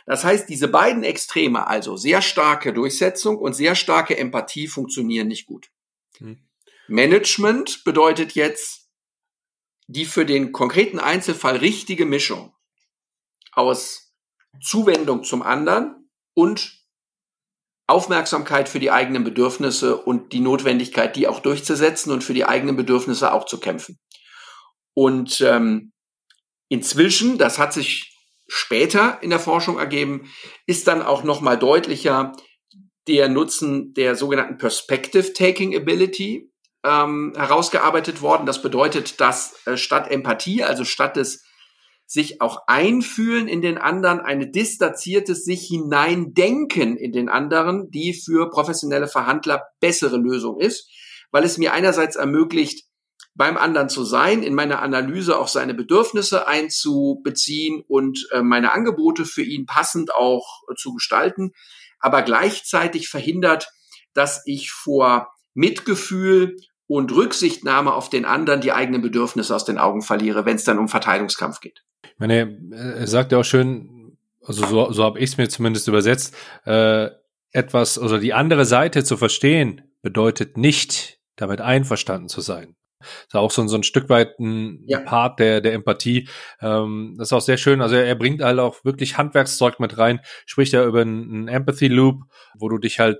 [0.05, 5.45] Das heißt, diese beiden Extreme, also sehr starke Durchsetzung und sehr starke Empathie, funktionieren nicht
[5.45, 5.69] gut.
[6.17, 6.48] Hm.
[6.89, 8.89] Management bedeutet jetzt
[9.87, 12.53] die für den konkreten Einzelfall richtige Mischung
[13.53, 14.13] aus
[14.61, 16.79] Zuwendung zum anderen und
[17.87, 22.75] Aufmerksamkeit für die eigenen Bedürfnisse und die Notwendigkeit, die auch durchzusetzen und für die eigenen
[22.75, 23.97] Bedürfnisse auch zu kämpfen.
[24.93, 25.91] Und ähm,
[26.69, 28.15] inzwischen, das hat sich
[28.47, 30.31] später in der Forschung ergeben,
[30.67, 32.33] ist dann auch noch mal deutlicher
[33.07, 36.48] der Nutzen der sogenannten Perspective Taking Ability
[36.83, 38.45] ähm, herausgearbeitet worden.
[38.45, 41.43] Das bedeutet, dass äh, statt Empathie, also statt des
[42.05, 48.49] sich auch einfühlen in den anderen, eine distanziertes sich hineindenken in den anderen, die für
[48.49, 50.89] professionelle Verhandler bessere Lösung ist,
[51.31, 52.89] weil es mir einerseits ermöglicht,
[53.35, 59.23] beim anderen zu sein, in meiner Analyse auch seine Bedürfnisse einzubeziehen und äh, meine Angebote
[59.23, 61.51] für ihn passend auch äh, zu gestalten,
[61.99, 63.69] aber gleichzeitig verhindert,
[64.13, 66.57] dass ich vor Mitgefühl
[66.89, 70.79] und Rücksichtnahme auf den anderen die eigenen Bedürfnisse aus den Augen verliere, wenn es dann
[70.79, 71.83] um Verteilungskampf geht.
[72.03, 75.87] Ich meine, er sagt ja auch schön, also so, so habe ich es mir zumindest
[75.87, 77.09] übersetzt, äh,
[77.51, 82.75] etwas, also die andere Seite zu verstehen, bedeutet nicht, damit einverstanden zu sein.
[82.99, 84.99] Das ist auch so, so ein Stück weit ein ja.
[84.99, 86.27] Part der, der Empathie.
[86.59, 87.81] Ähm, das ist auch sehr schön.
[87.81, 91.87] Also er, er bringt halt auch wirklich Handwerkszeug mit rein, spricht ja über einen Empathy
[91.87, 92.23] Loop,
[92.57, 93.19] wo du dich halt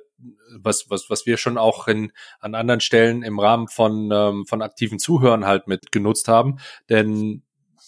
[0.58, 4.62] was, was, was wir schon auch in, an anderen Stellen im Rahmen von, ähm, von
[4.62, 6.58] aktiven Zuhören halt mit genutzt haben.
[6.89, 7.43] Denn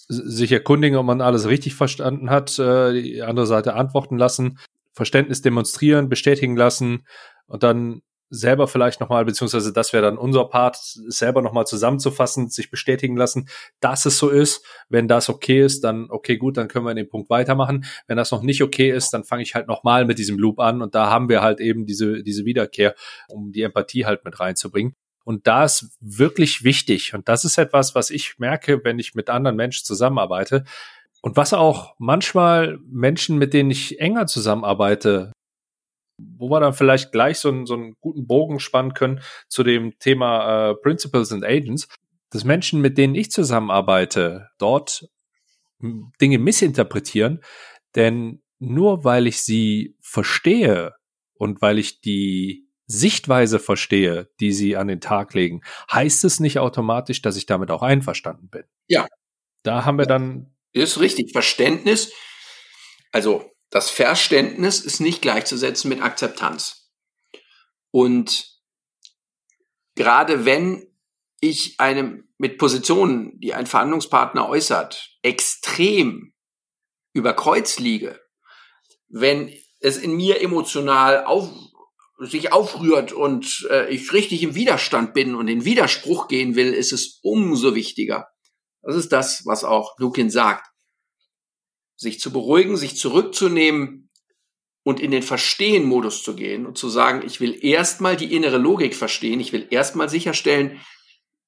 [0.08, 4.60] sich erkundigen, ob man alles richtig verstanden hat, äh, die andere Seite antworten lassen,
[4.94, 7.06] Verständnis demonstrieren, bestätigen lassen
[7.48, 12.72] und dann selber vielleicht nochmal, beziehungsweise das wäre dann unser Part, selber nochmal zusammenzufassen, sich
[12.72, 13.50] bestätigen lassen,
[13.82, 14.66] dass es so ist.
[14.90, 17.86] Wenn das okay ist, dann okay, gut, dann können wir in dem Punkt weitermachen.
[18.08, 20.82] Wenn das noch nicht okay ist, dann fange ich halt nochmal mit diesem Loop an
[20.82, 22.96] und da haben wir halt eben diese, diese Wiederkehr,
[23.28, 24.96] um die Empathie halt mit reinzubringen.
[25.24, 27.14] Und da ist wirklich wichtig.
[27.14, 30.64] Und das ist etwas, was ich merke, wenn ich mit anderen Menschen zusammenarbeite.
[31.22, 35.32] Und was auch manchmal Menschen, mit denen ich enger zusammenarbeite,
[36.38, 39.98] wo wir dann vielleicht gleich so einen, so einen guten Bogen spannen können zu dem
[40.00, 41.88] Thema äh, Principles and Agents,
[42.30, 45.10] dass Menschen, mit denen ich zusammenarbeite, dort
[46.22, 47.42] Dinge missinterpretieren,
[47.96, 50.94] denn nur weil ich sie verstehe
[51.34, 56.60] und weil ich die Sichtweise verstehe, die sie an den Tag legen, heißt es nicht
[56.60, 58.64] automatisch, dass ich damit auch einverstanden bin.
[58.88, 59.08] Ja.
[59.64, 60.54] Da haben wir dann.
[60.74, 61.32] Ist richtig.
[61.32, 62.12] Verständnis.
[63.12, 66.92] Also das Verständnis ist nicht gleichzusetzen mit Akzeptanz.
[67.90, 68.46] Und
[69.96, 70.88] gerade wenn
[71.40, 76.34] ich einem mit Positionen, die ein Verhandlungspartner äußert, extrem
[77.14, 78.20] über Kreuz liege,
[79.08, 81.50] wenn es in mir emotional auf,
[82.20, 86.92] sich aufrührt und äh, ich richtig im Widerstand bin und in Widerspruch gehen will, ist
[86.92, 88.28] es umso wichtiger.
[88.82, 90.71] Das ist das, was auch Lukin sagt
[92.02, 94.10] sich zu beruhigen, sich zurückzunehmen
[94.84, 98.96] und in den Verstehen-Modus zu gehen und zu sagen, ich will erstmal die innere Logik
[98.96, 100.82] verstehen, ich will erstmal sicherstellen,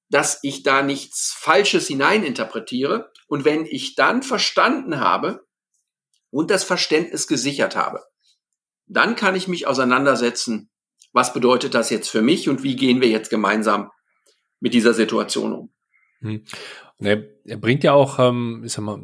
[0.09, 3.11] dass ich da nichts Falsches hineininterpretiere.
[3.27, 5.43] Und wenn ich dann verstanden habe
[6.29, 8.03] und das Verständnis gesichert habe,
[8.85, 10.69] dann kann ich mich auseinandersetzen,
[11.13, 13.89] was bedeutet das jetzt für mich und wie gehen wir jetzt gemeinsam
[14.59, 15.73] mit dieser Situation um.
[17.03, 17.25] Hm.
[17.45, 19.01] Er, bringt ja auch, ähm, ich sag mal,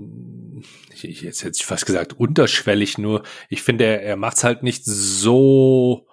[0.94, 3.24] ich, ich jetzt hätte ich fast gesagt unterschwellig nur.
[3.50, 6.08] Ich finde, er, er macht es halt nicht so,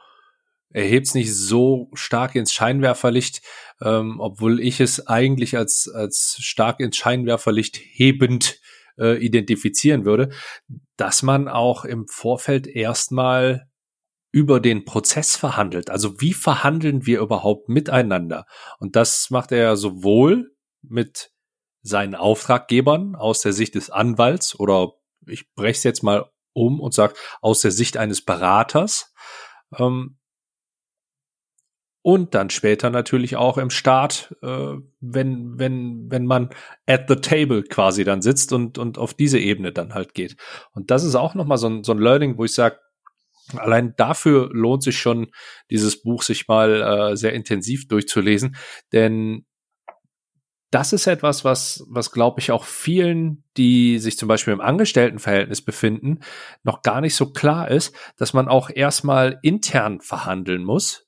[0.71, 3.43] er hebt es nicht so stark ins Scheinwerferlicht,
[3.81, 8.61] ähm, obwohl ich es eigentlich als als stark ins Scheinwerferlicht hebend
[8.99, 10.31] äh, identifizieren würde,
[10.97, 13.69] dass man auch im Vorfeld erstmal
[14.33, 15.89] über den Prozess verhandelt.
[15.89, 18.47] Also wie verhandeln wir überhaupt miteinander?
[18.79, 20.51] Und das macht er sowohl
[20.83, 21.31] mit
[21.87, 24.93] seinen Auftraggebern aus der Sicht des Anwalts oder
[25.27, 29.13] ich breche es jetzt mal um und sage aus der Sicht eines Beraters.
[29.79, 30.19] Ähm,
[32.03, 36.51] und dann später natürlich auch im Start, äh, wenn, wenn, wenn man
[36.87, 40.37] at the table quasi dann sitzt und, und auf diese Ebene dann halt geht.
[40.73, 42.79] Und das ist auch nochmal so ein, so ein Learning, wo ich sage,
[43.57, 45.33] allein dafür lohnt sich schon,
[45.71, 48.57] dieses Buch sich mal äh, sehr intensiv durchzulesen.
[48.93, 49.46] Denn
[50.71, 55.63] das ist etwas, was, was glaube ich auch vielen, die sich zum Beispiel im Angestelltenverhältnis
[55.63, 56.21] befinden,
[56.65, 61.07] noch gar nicht so klar ist, dass man auch erstmal intern verhandeln muss,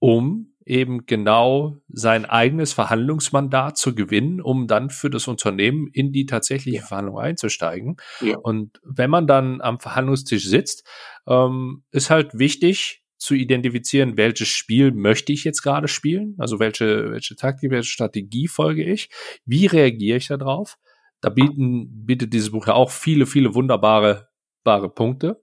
[0.00, 6.26] um eben genau sein eigenes Verhandlungsmandat zu gewinnen, um dann für das Unternehmen in die
[6.26, 6.82] tatsächliche.
[6.82, 7.96] Verhandlung einzusteigen.
[8.20, 8.36] Ja.
[8.38, 10.86] Und wenn man dann am Verhandlungstisch sitzt,
[11.26, 17.12] ähm, ist halt wichtig zu identifizieren, welches Spiel möchte ich jetzt gerade spielen, also welche,
[17.12, 19.10] welche Taktik, welche Strategie folge ich,
[19.44, 20.78] wie reagiere ich darauf.
[21.20, 24.30] Da bieten, bietet dieses Buch ja auch viele, viele wunderbare,
[24.64, 25.42] wunderbare Punkte.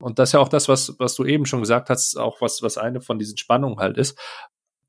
[0.00, 2.62] Und das ist ja auch das, was, was du eben schon gesagt hast, auch was,
[2.62, 4.18] was eine von diesen Spannungen halt ist.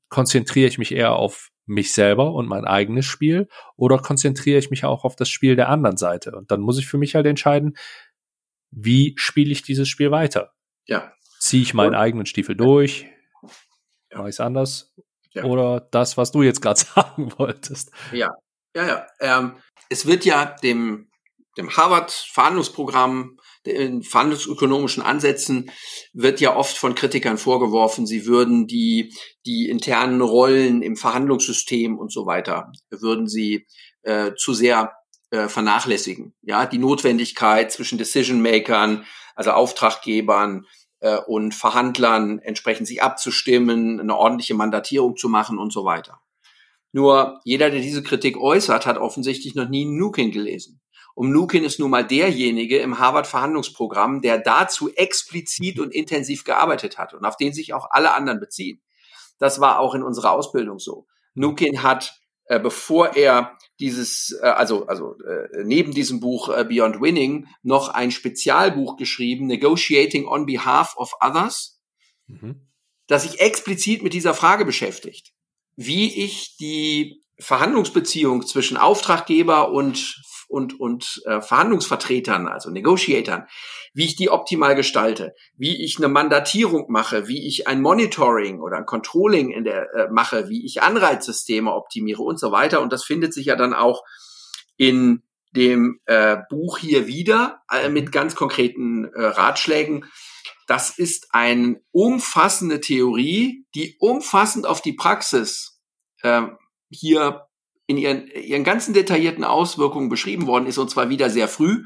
[0.08, 4.84] Konzentriere ich mich eher auf mich selber und mein eigenes Spiel oder konzentriere ich mich
[4.86, 6.32] auch auf das Spiel der anderen Seite?
[6.32, 7.76] Und dann muss ich für mich halt entscheiden,
[8.70, 10.52] wie spiele ich dieses Spiel weiter?
[10.86, 11.12] Ja.
[11.48, 13.06] Ziehe ich meinen und, eigenen Stiefel durch?
[14.10, 14.18] Ja.
[14.18, 14.94] Mache ich es anders?
[15.32, 15.44] Ja.
[15.44, 17.90] Oder das, was du jetzt gerade sagen wolltest?
[18.12, 18.30] Ja,
[18.76, 19.06] ja, ja.
[19.20, 19.56] Ähm,
[19.88, 21.08] es wird ja dem,
[21.56, 25.70] dem Harvard-Verhandlungsprogramm in verhandlungsökonomischen Ansätzen
[26.12, 29.14] wird ja oft von Kritikern vorgeworfen, sie würden die,
[29.46, 33.66] die internen Rollen im Verhandlungssystem und so weiter, würden sie
[34.02, 34.92] äh, zu sehr
[35.30, 36.34] äh, vernachlässigen.
[36.42, 40.66] Ja, die Notwendigkeit zwischen Decision-Makern, also Auftraggebern
[41.00, 46.20] äh, und Verhandlern entsprechend sich abzustimmen, eine ordentliche Mandatierung zu machen und so weiter.
[46.92, 50.80] Nur jeder, der diese Kritik äußert, hat offensichtlich noch nie Nukin gelesen.
[51.14, 57.12] Und Nukin ist nun mal derjenige im Harvard-Verhandlungsprogramm, der dazu explizit und intensiv gearbeitet hat
[57.12, 58.80] und auf den sich auch alle anderen beziehen.
[59.38, 61.06] Das war auch in unserer Ausbildung so.
[61.34, 67.00] Nukin hat, äh, bevor er dieses, äh, also, also äh, neben diesem Buch äh, Beyond
[67.00, 71.80] Winning noch ein Spezialbuch geschrieben, Negotiating on Behalf of Others,
[72.26, 72.68] mhm.
[73.06, 75.32] das sich explizit mit dieser Frage beschäftigt,
[75.76, 83.44] wie ich die Verhandlungsbeziehung zwischen Auftraggeber und und, und äh, Verhandlungsvertretern, also Negotiatoren,
[83.92, 88.78] wie ich die optimal gestalte, wie ich eine Mandatierung mache, wie ich ein Monitoring oder
[88.78, 92.80] ein Controlling in der äh, mache, wie ich Anreizsysteme optimiere und so weiter.
[92.80, 94.02] Und das findet sich ja dann auch
[94.76, 100.06] in dem äh, Buch hier wieder äh, mit ganz konkreten äh, Ratschlägen.
[100.66, 105.80] Das ist eine umfassende Theorie, die umfassend auf die Praxis
[106.22, 106.42] äh,
[106.90, 107.47] hier
[107.88, 111.84] in ihren, ihren ganzen detaillierten Auswirkungen beschrieben worden ist, und zwar wieder sehr früh.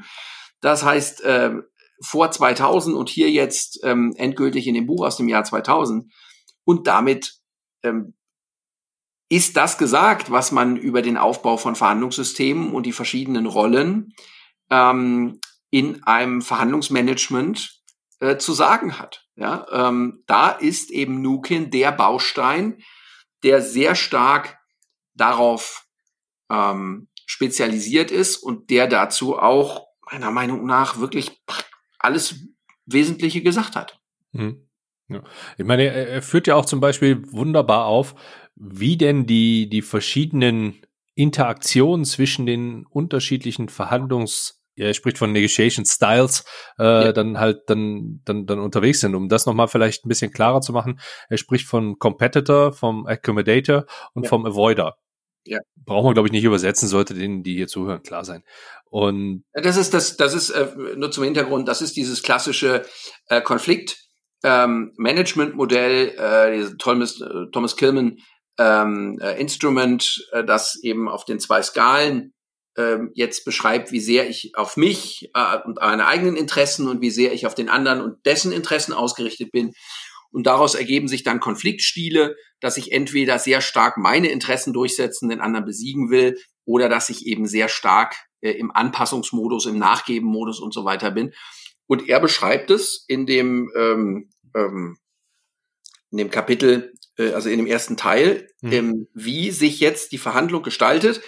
[0.59, 1.53] Das heißt, äh,
[2.01, 6.11] vor 2000 und hier jetzt ähm, endgültig in dem Buch aus dem Jahr 2000.
[6.65, 7.35] Und damit
[7.83, 8.13] ähm,
[9.29, 14.13] ist das gesagt, was man über den Aufbau von Verhandlungssystemen und die verschiedenen Rollen
[14.69, 15.39] ähm,
[15.69, 17.81] in einem Verhandlungsmanagement
[18.19, 19.25] äh, zu sagen hat.
[19.35, 22.83] Ja, ähm, da ist eben Nukin der Baustein,
[23.43, 24.59] der sehr stark
[25.15, 25.82] darauf
[26.51, 31.41] ähm, spezialisiert ist und der dazu auch meiner Meinung nach wirklich
[31.99, 32.47] alles
[32.85, 33.99] Wesentliche gesagt hat.
[34.33, 34.67] Hm.
[35.09, 35.23] Ja.
[35.57, 38.15] Ich meine, er, er führt ja auch zum Beispiel wunderbar auf,
[38.55, 40.81] wie denn die, die verschiedenen
[41.15, 46.45] Interaktionen zwischen den unterschiedlichen Verhandlungs- ja, er spricht von Negotiation Styles,
[46.79, 47.11] äh, ja.
[47.11, 49.13] dann halt dann, dann, dann unterwegs sind.
[49.13, 53.85] Um das nochmal vielleicht ein bisschen klarer zu machen, er spricht von Competitor, vom Accommodator
[54.13, 54.29] und ja.
[54.29, 54.97] vom Avoider.
[55.45, 55.59] Ja.
[55.75, 58.43] Braucht man, glaube ich, nicht übersetzen, sollte denen, die hier zuhören, klar sein.
[58.85, 62.83] Und das ist das, das ist äh, nur zum Hintergrund, das ist dieses klassische
[63.27, 63.97] äh, Konflikt.
[64.45, 68.17] Ähm, Management-Modell, äh, Thomas, äh, Thomas Kilman
[68.59, 72.33] ähm, äh, Instrument, äh, das eben auf den zwei Skalen
[72.75, 77.09] äh, jetzt beschreibt, wie sehr ich auf mich äh, und meine eigenen Interessen und wie
[77.09, 79.73] sehr ich auf den anderen und dessen Interessen ausgerichtet bin.
[80.33, 85.41] Und daraus ergeben sich dann Konfliktstile, dass ich entweder sehr stark meine Interessen durchsetzen, den
[85.41, 90.73] anderen besiegen will, oder dass ich eben sehr stark äh, im Anpassungsmodus, im Nachgebenmodus und
[90.73, 91.33] so weiter bin.
[91.85, 94.97] Und er beschreibt es in dem, ähm, ähm,
[96.11, 98.71] in dem Kapitel, äh, also in dem ersten Teil, mhm.
[98.71, 101.21] ähm, wie sich jetzt die Verhandlung gestaltet,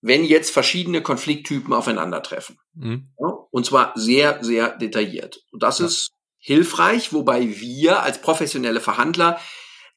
[0.00, 2.58] wenn jetzt verschiedene Konflikttypen aufeinandertreffen.
[2.74, 3.10] Mhm.
[3.20, 5.44] Ja, und zwar sehr, sehr detailliert.
[5.52, 5.86] Und das ja.
[5.86, 9.40] ist hilfreich, wobei wir als professionelle Verhandler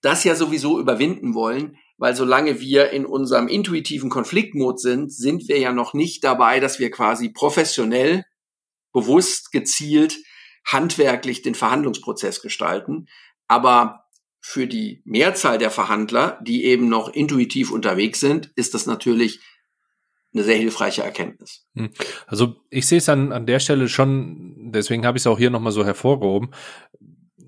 [0.01, 5.59] das ja sowieso überwinden wollen, weil solange wir in unserem intuitiven Konfliktmod sind, sind wir
[5.59, 8.23] ja noch nicht dabei, dass wir quasi professionell,
[8.93, 10.17] bewusst, gezielt,
[10.65, 13.07] handwerklich den Verhandlungsprozess gestalten.
[13.47, 14.05] Aber
[14.41, 19.41] für die Mehrzahl der Verhandler, die eben noch intuitiv unterwegs sind, ist das natürlich
[20.33, 21.65] eine sehr hilfreiche Erkenntnis.
[21.75, 21.89] Hm.
[22.27, 25.49] Also ich sehe es an, an der Stelle schon, deswegen habe ich es auch hier
[25.49, 26.51] nochmal so hervorgehoben.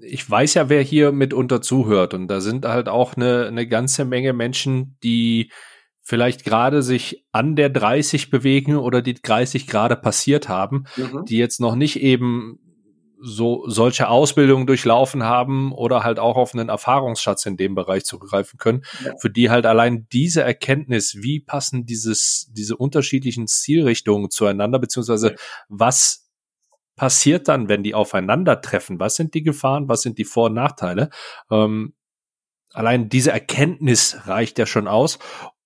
[0.02, 4.04] Ich weiß ja, wer hier mitunter zuhört und da sind halt auch eine, eine ganze
[4.04, 5.52] Menge Menschen, die
[6.02, 11.26] vielleicht gerade sich an der 30 bewegen oder die 30 gerade passiert haben, mhm.
[11.26, 12.60] die jetzt noch nicht eben
[13.22, 18.57] so solche Ausbildungen durchlaufen haben oder halt auch auf einen Erfahrungsschatz in dem Bereich zugreifen
[18.57, 19.13] können, ja.
[19.19, 25.36] für die halt allein diese Erkenntnis, wie passen dieses diese unterschiedlichen Zielrichtungen zueinander, beziehungsweise
[25.69, 26.30] was
[26.95, 28.99] passiert dann, wenn die aufeinandertreffen?
[28.99, 29.88] Was sind die Gefahren?
[29.88, 31.09] Was sind die Vor- und Nachteile?
[31.49, 31.93] Ähm,
[32.74, 35.19] allein diese Erkenntnis reicht ja schon aus,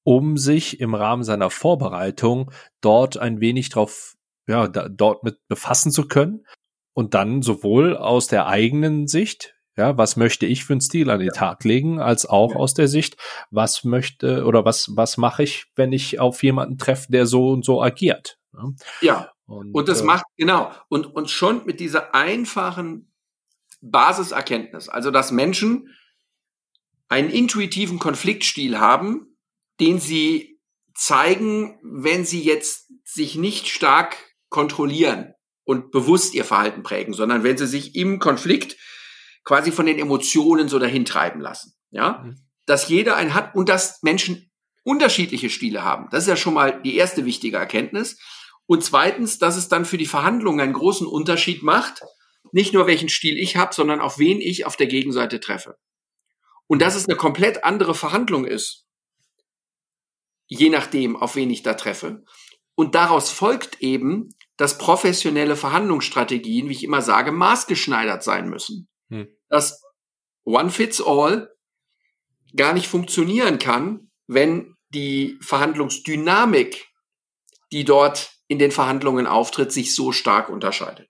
[0.03, 2.51] um sich im Rahmen seiner Vorbereitung
[2.81, 4.15] dort ein wenig drauf,
[4.47, 6.45] ja, da, dort mit befassen zu können
[6.95, 11.19] und dann sowohl aus der eigenen Sicht, ja, was möchte ich für einen Stil an
[11.19, 12.55] den Tag legen, als auch ja.
[12.55, 13.17] aus der Sicht,
[13.51, 17.65] was möchte oder was, was mache ich, wenn ich auf jemanden treffe, der so und
[17.65, 18.39] so agiert.
[19.01, 19.31] Ja.
[19.45, 23.13] Und, und das äh, macht, genau, und, und schon mit dieser einfachen
[23.81, 25.93] Basiserkenntnis, also dass Menschen
[27.09, 29.37] einen intuitiven Konfliktstil haben,
[29.81, 30.59] den sie
[30.95, 34.15] zeigen, wenn sie jetzt sich nicht stark
[34.49, 35.34] kontrollieren
[35.65, 38.77] und bewusst ihr Verhalten prägen, sondern wenn sie sich im Konflikt
[39.43, 41.73] quasi von den Emotionen so dahin treiben lassen.
[41.91, 42.37] Ja, mhm.
[42.65, 44.51] dass jeder einen hat und dass Menschen
[44.83, 46.07] unterschiedliche Stile haben.
[46.11, 48.19] Das ist ja schon mal die erste wichtige Erkenntnis.
[48.67, 52.01] Und zweitens, dass es dann für die Verhandlungen einen großen Unterschied macht,
[52.51, 55.77] nicht nur welchen Stil ich habe, sondern auf wen ich auf der Gegenseite treffe.
[56.67, 58.85] Und dass es eine komplett andere Verhandlung ist,
[60.47, 62.23] je nachdem, auf wen ich da treffe.
[62.75, 68.87] Und daraus folgt eben, dass professionelle Verhandlungsstrategien, wie ich immer sage, maßgeschneidert sein müssen.
[69.09, 69.27] Hm.
[69.49, 69.81] Dass
[70.45, 71.49] One Fits All
[72.55, 76.87] gar nicht funktionieren kann, wenn die Verhandlungsdynamik,
[77.71, 81.09] die dort in den Verhandlungen auftritt, sich so stark unterscheidet.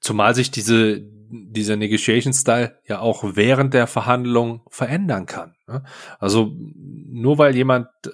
[0.00, 5.54] Zumal sich diese, dieser Negotiation Style ja auch während der Verhandlung verändern kann.
[5.66, 5.84] Ne?
[6.18, 8.10] Also nur weil jemand äh,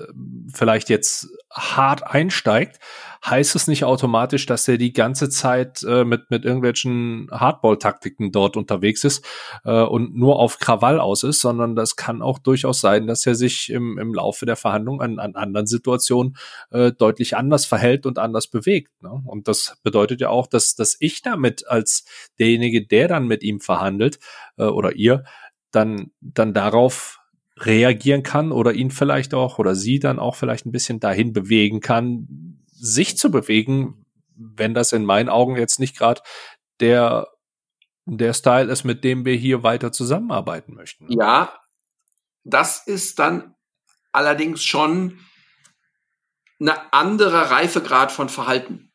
[0.52, 2.78] vielleicht jetzt hart einsteigt,
[3.25, 8.57] heißt es nicht automatisch, dass er die ganze Zeit äh, mit, mit irgendwelchen Hardball-Taktiken dort
[8.57, 9.25] unterwegs ist
[9.64, 13.35] äh, und nur auf Krawall aus ist, sondern das kann auch durchaus sein, dass er
[13.35, 16.37] sich im, im Laufe der Verhandlung an, an anderen Situationen
[16.71, 19.03] äh, deutlich anders verhält und anders bewegt.
[19.03, 19.23] Ne?
[19.27, 22.05] Und das bedeutet ja auch, dass, dass ich damit als
[22.39, 24.18] derjenige, der dann mit ihm verhandelt
[24.57, 25.25] äh, oder ihr,
[25.73, 27.21] dann, dann darauf
[27.59, 31.81] reagieren kann oder ihn vielleicht auch oder sie dann auch vielleicht ein bisschen dahin bewegen
[31.81, 36.22] kann, sich zu bewegen, wenn das in meinen Augen jetzt nicht gerade
[36.81, 37.28] der,
[38.07, 41.11] der Style ist, mit dem wir hier weiter zusammenarbeiten möchten.
[41.12, 41.61] Ja,
[42.43, 43.55] das ist dann
[44.12, 45.20] allerdings schon
[46.59, 48.93] eine andere Reifegrad von Verhalten.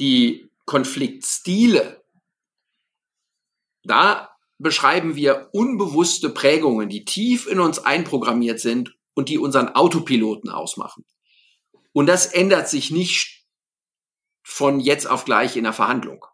[0.00, 2.02] Die Konfliktstile,
[3.84, 10.50] da beschreiben wir unbewusste Prägungen, die tief in uns einprogrammiert sind und die unseren Autopiloten
[10.50, 11.04] ausmachen.
[11.92, 13.46] Und das ändert sich nicht
[14.42, 16.24] von jetzt auf gleich in der Verhandlung.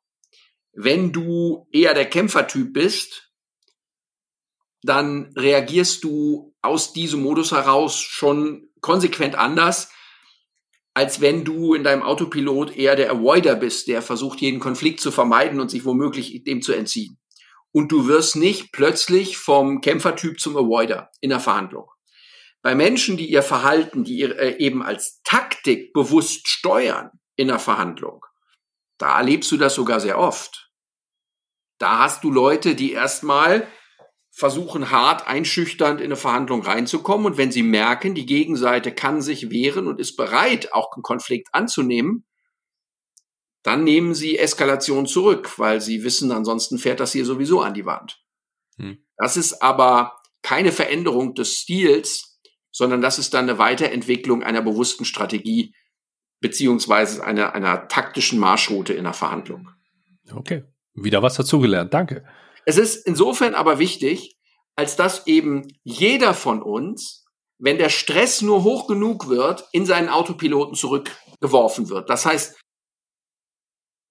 [0.73, 3.33] Wenn du eher der Kämpfertyp bist,
[4.83, 9.91] dann reagierst du aus diesem Modus heraus schon konsequent anders,
[10.93, 15.11] als wenn du in deinem Autopilot eher der Avoider bist, der versucht, jeden Konflikt zu
[15.11, 17.19] vermeiden und sich womöglich dem zu entziehen.
[17.73, 21.89] Und du wirst nicht plötzlich vom Kämpfertyp zum Avoider in der Verhandlung.
[22.65, 27.59] Bei Menschen, die ihr Verhalten, die ihr, äh, eben als Taktik bewusst steuern in der
[27.59, 28.25] Verhandlung,
[28.97, 30.73] da erlebst du das sogar sehr oft.
[31.79, 33.69] Da hast du Leute, die erstmal
[34.31, 39.51] versuchen hart einschüchternd in eine Verhandlung reinzukommen und wenn sie merken, die Gegenseite kann sich
[39.51, 42.25] wehren und ist bereit, auch einen Konflikt anzunehmen,
[43.63, 47.85] dann nehmen sie Eskalation zurück, weil sie wissen, ansonsten fährt das hier sowieso an die
[47.85, 48.25] Wand.
[48.79, 49.05] Hm.
[49.19, 52.34] Das ist aber keine Veränderung des Stils,
[52.75, 55.75] sondern das ist dann eine Weiterentwicklung einer bewussten Strategie
[56.41, 59.71] beziehungsweise einer, einer taktischen Marschroute in der Verhandlung.
[60.35, 61.95] Okay, wieder was dazugelernt.
[61.95, 62.25] Danke.
[62.67, 64.37] Es ist insofern aber wichtig,
[64.75, 67.25] als dass eben jeder von uns,
[67.59, 72.11] wenn der Stress nur hoch genug wird, in seinen Autopiloten zurückgeworfen wird.
[72.11, 72.57] Das heißt,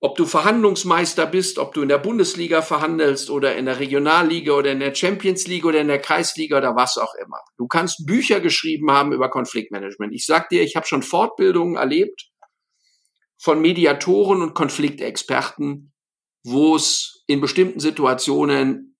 [0.04, 4.70] ob du Verhandlungsmeister bist, ob du in der Bundesliga verhandelst oder in der Regionalliga oder
[4.74, 7.38] in der Champions League oder in der Kreisliga oder was auch immer.
[7.58, 10.14] Du kannst Bücher geschrieben haben über Konfliktmanagement.
[10.14, 12.28] Ich sag dir, ich habe schon Fortbildungen erlebt
[13.38, 15.94] von Mediatoren und Konfliktexperten,
[16.44, 18.98] wo es in bestimmten Situationen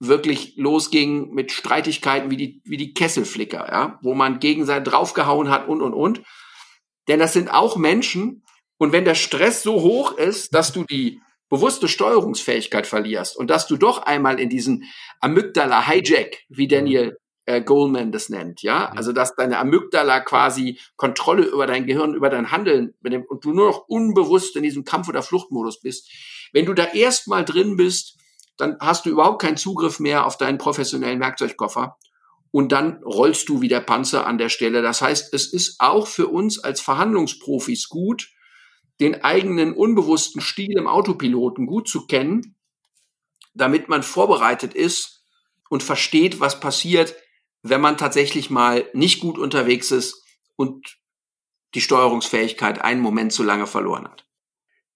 [0.00, 5.68] wirklich losging mit Streitigkeiten wie die, wie die Kesselflicker, ja, wo man gegenseitig draufgehauen hat
[5.68, 6.22] und, und, und.
[7.06, 8.43] Denn das sind auch Menschen,
[8.78, 13.66] und wenn der Stress so hoch ist, dass du die bewusste Steuerungsfähigkeit verlierst und dass
[13.66, 14.84] du doch einmal in diesen
[15.20, 21.44] Amygdala Hijack, wie Daniel äh, Goldman das nennt, ja, also dass deine Amygdala quasi Kontrolle
[21.44, 22.94] über dein Gehirn, über dein Handeln
[23.28, 26.10] und du nur noch unbewusst in diesem Kampf- oder Fluchtmodus bist.
[26.52, 28.18] Wenn du da erstmal drin bist,
[28.56, 31.96] dann hast du überhaupt keinen Zugriff mehr auf deinen professionellen Werkzeugkoffer
[32.50, 34.80] und dann rollst du wie der Panzer an der Stelle.
[34.80, 38.28] Das heißt, es ist auch für uns als Verhandlungsprofis gut,
[39.00, 42.56] den eigenen unbewussten Stil im Autopiloten gut zu kennen,
[43.54, 45.24] damit man vorbereitet ist
[45.68, 47.14] und versteht, was passiert,
[47.62, 50.22] wenn man tatsächlich mal nicht gut unterwegs ist
[50.56, 50.98] und
[51.74, 54.24] die Steuerungsfähigkeit einen Moment zu lange verloren hat.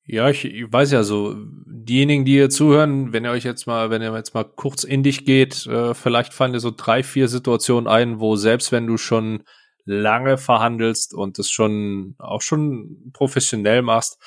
[0.04, 1.34] Ja, ich, ich weiß ja so,
[1.66, 5.02] diejenigen, die hier zuhören, wenn ihr euch jetzt mal, wenn ihr jetzt mal kurz in
[5.02, 8.96] dich geht, äh, vielleicht fallen dir so drei, vier Situationen ein, wo selbst wenn du
[8.96, 9.42] schon
[9.88, 14.18] lange verhandelst und das schon auch schon professionell machst,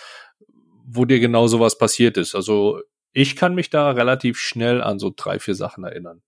[0.86, 2.36] wo dir genau sowas passiert ist.
[2.36, 2.80] Also
[3.14, 6.22] ich kann mich da relativ schnell an so drei, vier Sachen erinnern.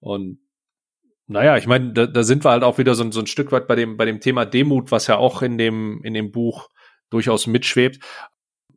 [0.00, 0.40] Und
[1.26, 3.68] naja, ich meine, da, da sind wir halt auch wieder so, so ein Stück weit
[3.68, 6.68] bei dem, bei dem Thema Demut, was ja auch in dem, in dem Buch
[7.10, 8.00] durchaus mitschwebt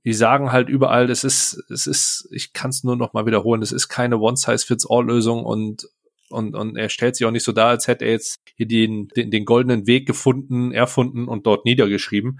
[0.05, 3.61] die sagen halt überall, es ist, es ist, ich kann es nur noch mal wiederholen,
[3.61, 5.87] es ist keine One-Size-Fits-All-Lösung und
[6.31, 9.07] und, und er stellt sich auch nicht so dar, als hätte er jetzt hier den,
[9.09, 12.39] den, den goldenen Weg gefunden, erfunden und dort niedergeschrieben,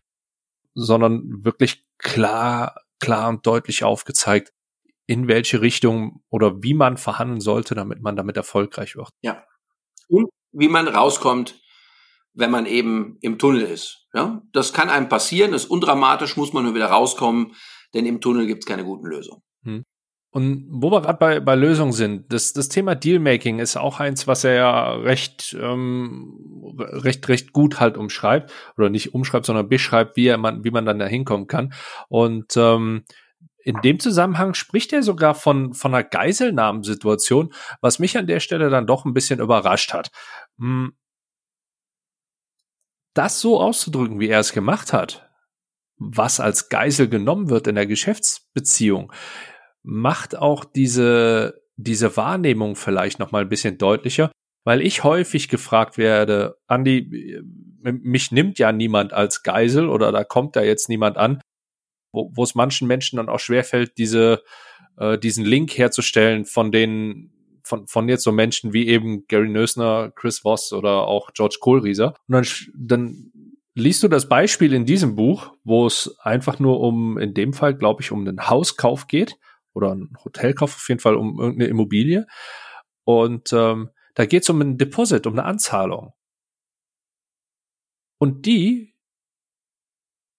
[0.73, 4.53] sondern wirklich klar, klar und deutlich aufgezeigt,
[5.07, 9.09] in welche Richtung oder wie man verhandeln sollte, damit man damit erfolgreich wird.
[9.21, 9.43] Ja.
[10.07, 11.61] Und wie man rauskommt
[12.33, 14.07] wenn man eben im Tunnel ist.
[14.13, 17.55] Ja, das kann einem passieren, ist undramatisch, muss man nur wieder rauskommen,
[17.93, 19.41] denn im Tunnel gibt es keine guten Lösungen.
[19.63, 19.85] Hm.
[20.33, 24.27] Und wo wir gerade bei, bei Lösungen sind, das, das Thema Dealmaking ist auch eins,
[24.27, 30.15] was er ja recht, ähm, recht, recht gut halt umschreibt, oder nicht umschreibt, sondern beschreibt,
[30.15, 31.73] wie, er man, wie man dann da hinkommen kann.
[32.07, 33.03] Und ähm,
[33.63, 38.69] in dem Zusammenhang spricht er sogar von, von einer Geiselnahmensituation, was mich an der Stelle
[38.69, 40.11] dann doch ein bisschen überrascht hat.
[40.57, 40.93] Hm,
[43.13, 45.29] das so auszudrücken, wie er es gemacht hat,
[45.97, 49.11] was als Geisel genommen wird in der Geschäftsbeziehung,
[49.83, 54.31] macht auch diese, diese Wahrnehmung vielleicht noch mal ein bisschen deutlicher,
[54.63, 57.41] weil ich häufig gefragt werde, Andi,
[57.81, 61.41] mich nimmt ja niemand als Geisel oder da kommt ja jetzt niemand an,
[62.13, 64.43] wo, es manchen Menschen dann auch schwerfällt, diese,
[64.97, 67.31] äh, diesen Link herzustellen von den
[67.63, 72.15] von, von jetzt so Menschen wie eben Gary Nösner, Chris Voss oder auch George Kohlrieser.
[72.27, 73.31] Und dann, dann
[73.75, 77.75] liest du das Beispiel in diesem Buch, wo es einfach nur um, in dem Fall,
[77.75, 79.37] glaube ich, um einen Hauskauf geht
[79.73, 82.27] oder einen Hotelkauf, auf jeden Fall um irgendeine Immobilie.
[83.03, 86.13] Und ähm, da geht es um ein Deposit, um eine Anzahlung.
[88.17, 88.95] Und die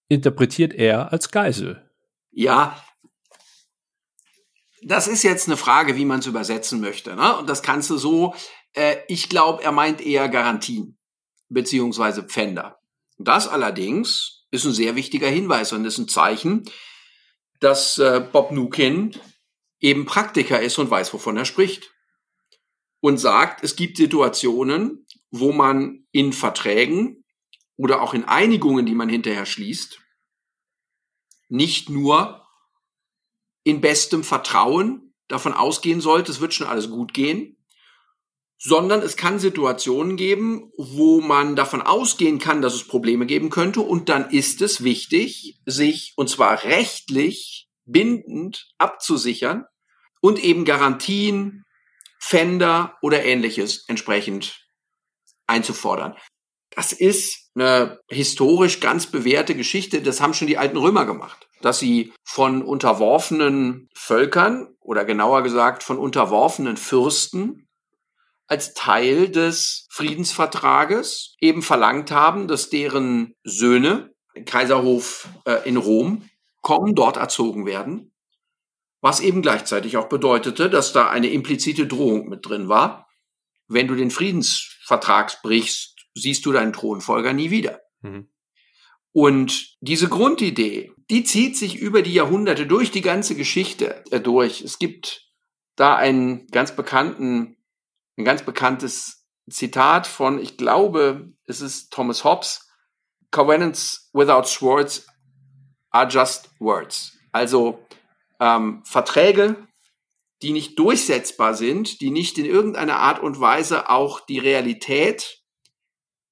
[0.07, 1.89] interpretiert er als Geisel.
[2.31, 2.81] Ja,
[4.81, 7.15] das ist jetzt eine Frage, wie man es übersetzen möchte.
[7.15, 7.37] Ne?
[7.37, 8.35] Und das kannst du so,
[8.73, 10.97] äh, ich glaube, er meint eher Garantien
[11.49, 12.79] beziehungsweise Pfänder.
[13.17, 16.63] Das allerdings ist ein sehr wichtiger Hinweis und ist ein Zeichen,
[17.63, 19.17] dass äh, Bob Nukin
[19.79, 21.91] eben Praktiker ist und weiß, wovon er spricht.
[22.99, 27.23] Und sagt, es gibt Situationen, wo man in Verträgen
[27.75, 29.99] oder auch in Einigungen, die man hinterher schließt,
[31.49, 32.45] nicht nur
[33.63, 37.57] in bestem Vertrauen davon ausgehen sollte, es wird schon alles gut gehen,
[38.63, 43.81] sondern es kann Situationen geben, wo man davon ausgehen kann, dass es Probleme geben könnte
[43.81, 49.65] und dann ist es wichtig, sich und zwar rechtlich bindend abzusichern
[50.21, 51.65] und eben Garantien,
[52.19, 54.65] Fender oder ähnliches entsprechend
[55.45, 56.15] einzufordern.
[56.69, 61.79] Das ist eine historisch ganz bewährte Geschichte, das haben schon die alten Römer gemacht dass
[61.79, 67.67] sie von unterworfenen Völkern oder genauer gesagt von unterworfenen Fürsten
[68.47, 74.13] als Teil des Friedensvertrages eben verlangt haben, dass deren Söhne,
[74.45, 76.29] Kaiserhof äh, in Rom,
[76.61, 78.13] kommen, dort erzogen werden,
[79.01, 83.07] was eben gleichzeitig auch bedeutete, dass da eine implizite Drohung mit drin war.
[83.67, 87.81] Wenn du den Friedensvertrag brichst, siehst du deinen Thronfolger nie wieder.
[88.01, 88.29] Mhm.
[89.11, 94.61] Und diese Grundidee, die zieht sich über die Jahrhunderte durch die ganze Geschichte äh, durch.
[94.61, 95.29] Es gibt
[95.75, 97.57] da einen ganz bekannten,
[98.17, 102.69] ein ganz bekanntes Zitat von, ich glaube, es ist Thomas Hobbes.
[103.31, 105.07] Covenants without swords
[105.89, 107.17] are just words.
[107.31, 107.79] Also
[108.39, 109.67] ähm, Verträge,
[110.41, 115.43] die nicht durchsetzbar sind, die nicht in irgendeiner Art und Weise auch die Realität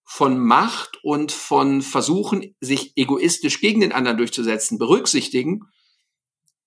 [0.03, 5.61] von Macht und von Versuchen, sich egoistisch gegen den anderen durchzusetzen, berücksichtigen,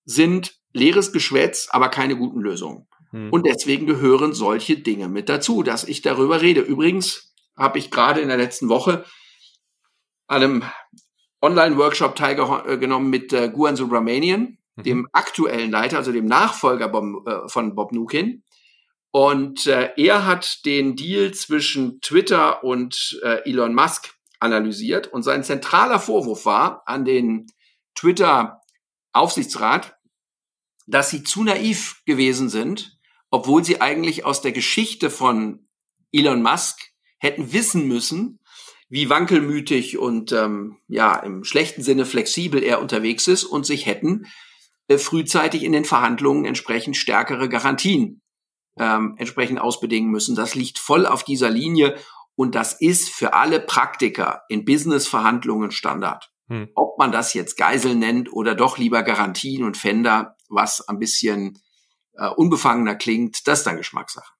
[0.03, 2.87] sind leeres Geschwätz, aber keine guten Lösungen.
[3.15, 3.31] Hm.
[3.31, 6.59] Und deswegen gehören solche Dinge mit dazu, dass ich darüber rede.
[6.59, 9.05] Übrigens habe ich gerade in der letzten Woche
[10.27, 10.63] an einem
[11.41, 14.83] Online-Workshop teilgenommen mit äh, Guan Subramanian, mhm.
[14.83, 18.43] dem aktuellen Leiter, also dem Nachfolger Bob, äh, von Bob Nukin.
[19.11, 25.07] Und äh, er hat den Deal zwischen Twitter und äh, Elon Musk analysiert.
[25.07, 27.47] Und sein zentraler Vorwurf war an den
[27.95, 29.95] Twitter-Aufsichtsrat,
[30.85, 32.94] dass sie zu naiv gewesen sind,
[33.31, 35.67] obwohl sie eigentlich aus der Geschichte von
[36.11, 36.79] Elon Musk
[37.17, 38.39] hätten wissen müssen,
[38.87, 44.27] wie wankelmütig und ähm, ja im schlechten Sinne flexibel er unterwegs ist und sich hätten
[44.87, 48.21] äh, frühzeitig in den Verhandlungen entsprechend stärkere Garantien
[48.77, 50.35] ähm, entsprechend ausbedingen müssen.
[50.35, 51.95] Das liegt voll auf dieser Linie
[52.35, 56.31] und das ist für alle Praktiker in Business-Verhandlungen Standard.
[56.47, 56.69] Hm.
[56.75, 61.57] Ob man das jetzt Geisel nennt oder doch lieber Garantien und Fender, was ein bisschen
[62.17, 64.33] äh, unbefangener klingt, das ist dann Geschmackssache.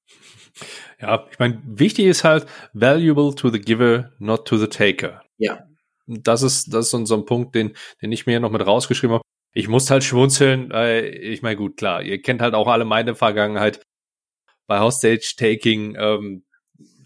[1.02, 5.22] Ja, ich meine, wichtig ist halt valuable to the giver, not to the taker.
[5.38, 5.66] Ja.
[6.08, 9.24] Das ist, das ist so ein Punkt, den, den ich mir noch mit rausgeschrieben habe.
[9.54, 10.72] Ich muss halt schmunzeln.
[10.72, 13.82] Äh, ich meine, gut, klar, ihr kennt halt auch alle meine Vergangenheit.
[14.68, 16.46] Bei Hostage-Taking ähm,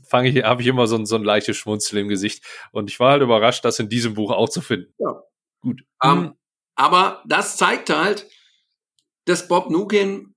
[0.08, 2.44] fange ich, habe ich immer so ein, so ein leichtes Schmunzeln im Gesicht.
[2.72, 4.94] Und ich war halt überrascht, das in diesem Buch auch zu finden.
[4.98, 5.22] Ja.
[5.62, 5.82] Gut.
[6.04, 6.34] Um, ähm,
[6.76, 8.28] aber das zeigt halt,
[9.26, 10.29] dass Bob Nukin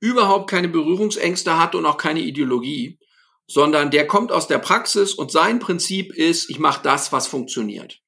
[0.00, 2.98] überhaupt keine Berührungsängste hat und auch keine Ideologie,
[3.46, 8.00] sondern der kommt aus der Praxis und sein Prinzip ist, ich mache das, was funktioniert.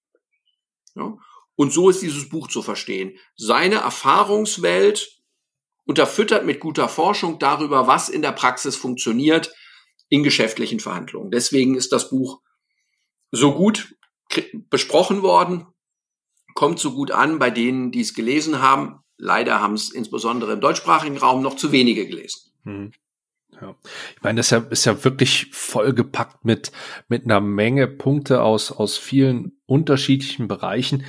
[0.95, 1.17] Ja?
[1.55, 3.19] Und so ist dieses Buch zu verstehen.
[3.37, 5.21] Seine Erfahrungswelt
[5.85, 9.53] unterfüttert mit guter Forschung darüber, was in der Praxis funktioniert
[10.09, 11.31] in geschäftlichen Verhandlungen.
[11.31, 12.41] Deswegen ist das Buch
[13.31, 13.95] so gut
[14.71, 15.67] besprochen worden,
[16.55, 19.02] kommt so gut an bei denen, die es gelesen haben.
[19.25, 22.51] Leider haben es insbesondere im deutschsprachigen Raum noch zu wenige gelesen.
[22.65, 22.93] Hm.
[23.53, 23.77] Ja.
[24.17, 26.73] Ich meine, das ist ja, ist ja wirklich vollgepackt mit,
[27.07, 31.05] mit einer Menge Punkte aus, aus vielen unterschiedlichen Bereichen.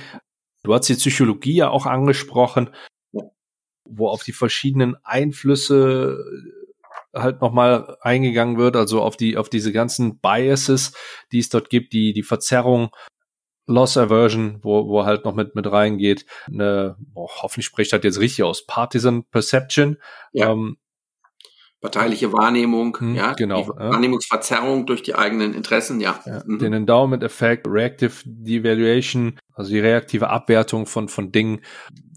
[0.62, 2.70] Du hast die Psychologie ja auch angesprochen,
[3.84, 6.24] wo auf die verschiedenen Einflüsse
[7.12, 10.92] halt nochmal eingegangen wird, also auf die, auf diese ganzen Biases,
[11.32, 12.90] die es dort gibt, die, die Verzerrung
[13.66, 16.26] Loss Aversion, wo, wo halt noch mit, mit reingeht.
[16.46, 19.98] Eine, oh, hoffentlich spricht das jetzt richtig aus, Partisan Perception.
[20.32, 20.52] Ja.
[20.52, 20.76] Ähm,
[21.84, 26.18] Parteiliche Wahrnehmung, hm, ja, genau, die Wahrnehmungsverzerrung durch die eigenen Interessen, ja.
[26.24, 26.58] ja mhm.
[26.58, 31.60] Den Endowment-Effekt, Reactive Devaluation, also die reaktive Abwertung von, von Dingen.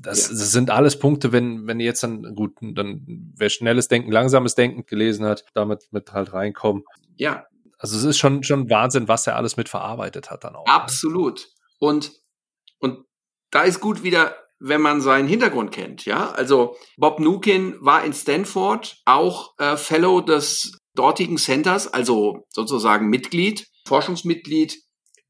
[0.02, 0.38] Das, ja.
[0.38, 4.56] das sind alles Punkte, wenn, wenn ihr jetzt dann, gut, dann wer schnelles Denken, langsames
[4.56, 6.86] Denken gelesen hat, damit mit halt reinkommen.
[7.18, 7.46] Ja,
[7.78, 10.66] also es ist schon, schon Wahnsinn, was er alles mit verarbeitet hat dann auch.
[10.66, 10.74] Ne?
[10.74, 11.48] Absolut.
[11.80, 12.12] Und,
[12.80, 13.06] und
[13.52, 16.32] da ist gut wieder, wenn man seinen Hintergrund kennt, ja.
[16.32, 23.68] Also Bob Nukin war in Stanford auch äh, Fellow des dortigen Centers, also sozusagen Mitglied,
[23.88, 24.82] Forschungsmitglied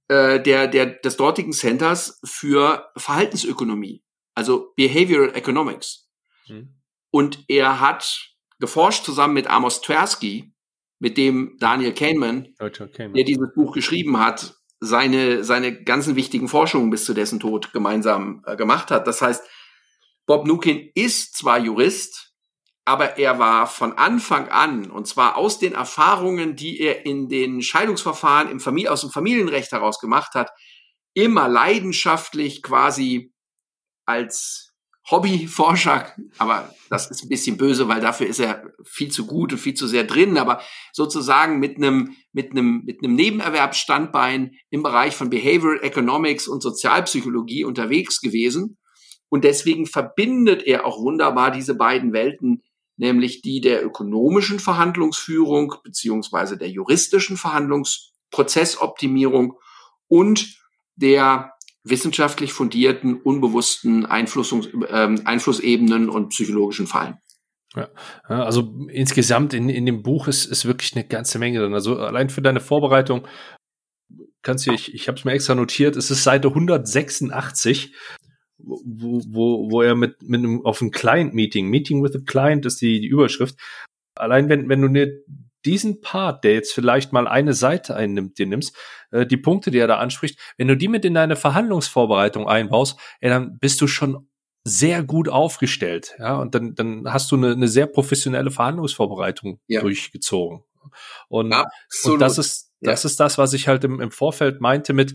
[0.07, 4.01] äh, der, der, des dortigen Centers für Verhaltensökonomie,
[4.33, 6.07] also Behavioral Economics.
[6.45, 6.73] Hm.
[7.11, 10.53] Und er hat geforscht zusammen mit Amos Tversky,
[10.99, 16.89] mit dem Daniel Kahneman, Kahneman, der dieses Buch geschrieben hat, seine, seine ganzen wichtigen Forschungen
[16.89, 19.07] bis zu dessen Tod gemeinsam äh, gemacht hat.
[19.07, 19.43] Das heißt,
[20.25, 22.33] Bob Nukin ist zwar Jurist,
[22.85, 27.61] aber er war von Anfang an, und zwar aus den Erfahrungen, die er in den
[27.61, 30.51] Scheidungsverfahren im Familie, aus dem Familienrecht heraus gemacht hat,
[31.13, 33.33] immer leidenschaftlich quasi
[34.05, 34.66] als
[35.09, 39.59] Hobbyforscher, aber das ist ein bisschen böse, weil dafür ist er viel zu gut und
[39.59, 40.59] viel zu sehr drin, aber
[40.91, 47.63] sozusagen mit einem, mit einem, mit einem Nebenerwerbsstandbein im Bereich von Behavioral Economics und Sozialpsychologie
[47.63, 48.77] unterwegs gewesen.
[49.29, 52.63] Und deswegen verbindet er auch wunderbar diese beiden Welten,
[52.97, 59.53] nämlich die der ökonomischen Verhandlungsführung beziehungsweise der juristischen Verhandlungsprozessoptimierung
[60.07, 60.57] und
[60.95, 61.53] der
[61.89, 67.17] wissenschaftlich fundierten, unbewussten Einflussungs ähm, Einflussebenen und psychologischen Fallen.
[67.75, 67.89] Ja,
[68.27, 71.73] also insgesamt in, in dem Buch ist, ist wirklich eine ganze Menge drin.
[71.73, 73.27] Also allein für deine Vorbereitung
[74.41, 77.93] kannst du, ich, ich habe es mir extra notiert, es ist Seite 186,
[78.57, 82.81] wo, wo, wo er mit, mit einem, auf einem Client-Meeting, Meeting with a Client ist
[82.81, 83.55] die, die Überschrift.
[84.15, 85.11] Allein wenn, wenn du dir
[85.67, 88.75] diesen Part, der jetzt vielleicht mal eine Seite einnimmt, dir nimmst,
[89.11, 92.97] äh, die Punkte, die er da anspricht, wenn du die mit in deine Verhandlungsvorbereitung einbaust,
[93.19, 94.27] ey, dann bist du schon
[94.63, 99.81] sehr gut aufgestellt, ja, und dann, dann hast du eine, eine sehr professionelle Verhandlungsvorbereitung ja.
[99.81, 100.63] durchgezogen.
[101.27, 101.53] Und,
[102.05, 103.07] und das ist, das ja.
[103.07, 105.13] ist das, was ich halt im, im Vorfeld meinte mit,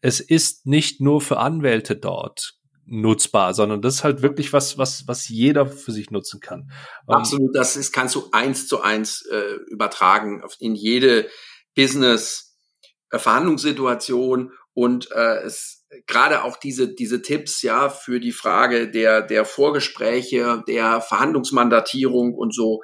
[0.00, 5.08] es ist nicht nur für Anwälte dort nutzbar, sondern das ist halt wirklich was, was,
[5.08, 6.70] was jeder für sich nutzen kann.
[7.08, 11.28] Ähm, Absolut, das ist, kannst du eins zu eins äh, übertragen in jede
[11.74, 19.44] Business-Verhandlungssituation und äh, es gerade auch diese diese Tipps ja für die Frage der der
[19.44, 22.82] Vorgespräche, der Verhandlungsmandatierung und so.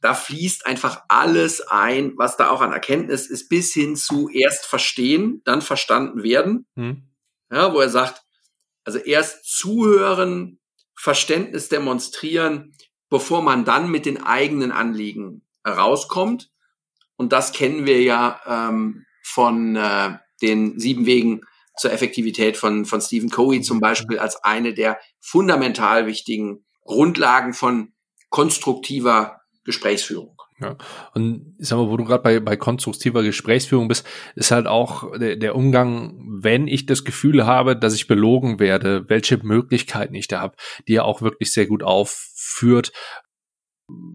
[0.00, 4.66] Da fließt einfach alles ein, was da auch an Erkenntnis ist, bis hin zu erst
[4.66, 6.66] verstehen, dann verstanden werden.
[6.76, 7.08] Hm.
[7.50, 8.23] Ja, wo er sagt,
[8.84, 10.60] also erst zuhören,
[10.96, 12.72] Verständnis demonstrieren,
[13.10, 16.50] bevor man dann mit den eigenen Anliegen rauskommt.
[17.16, 21.40] Und das kennen wir ja ähm, von äh, den sieben Wegen
[21.76, 27.92] zur Effektivität von, von Stephen Covey zum Beispiel als eine der fundamental wichtigen Grundlagen von
[28.30, 30.33] konstruktiver Gesprächsführung.
[30.60, 30.76] Ja.
[31.14, 35.16] Und ich sag mal, wo du gerade bei, bei konstruktiver Gesprächsführung bist, ist halt auch
[35.18, 40.28] der, der Umgang, wenn ich das Gefühl habe, dass ich belogen werde, welche Möglichkeiten ich
[40.28, 42.92] da habe, die er auch wirklich sehr gut aufführt,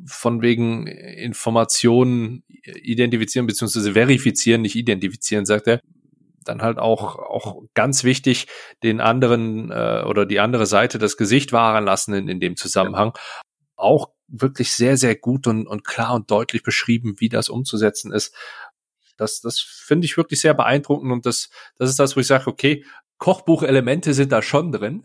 [0.06, 3.92] von wegen Informationen identifizieren bzw.
[3.92, 5.82] verifizieren, nicht identifizieren, sagt er.
[6.46, 8.48] Dann halt auch, auch ganz wichtig,
[8.82, 13.14] den anderen äh, oder die andere Seite das Gesicht wahren lassen in, in dem Zusammenhang.
[13.76, 18.34] Auch wirklich sehr, sehr gut und, und klar und deutlich beschrieben, wie das umzusetzen ist.
[19.18, 22.48] Das, das finde ich wirklich sehr beeindruckend und das, das ist das, wo ich sage,
[22.48, 22.86] okay,
[23.20, 25.04] Kochbuchelemente sind da schon drin,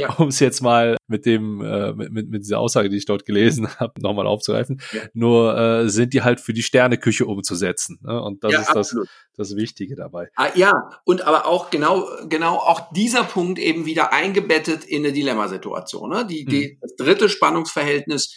[0.00, 0.14] ja.
[0.18, 3.26] um es jetzt mal mit dem äh, mit, mit, mit dieser Aussage, die ich dort
[3.26, 4.80] gelesen habe, nochmal aufzugreifen.
[4.92, 5.02] Ja.
[5.12, 7.98] Nur äh, sind die halt für die Sterneküche umzusetzen.
[8.02, 8.22] Ne?
[8.22, 8.96] Und das ja, ist das,
[9.36, 10.30] das Wichtige dabei.
[10.34, 15.12] Ah, ja, und aber auch genau genau auch dieser Punkt eben wieder eingebettet in eine
[15.12, 16.08] Dilemmasituation.
[16.08, 16.26] Ne?
[16.26, 16.78] Die, die hm.
[16.80, 18.34] das dritte Spannungsverhältnis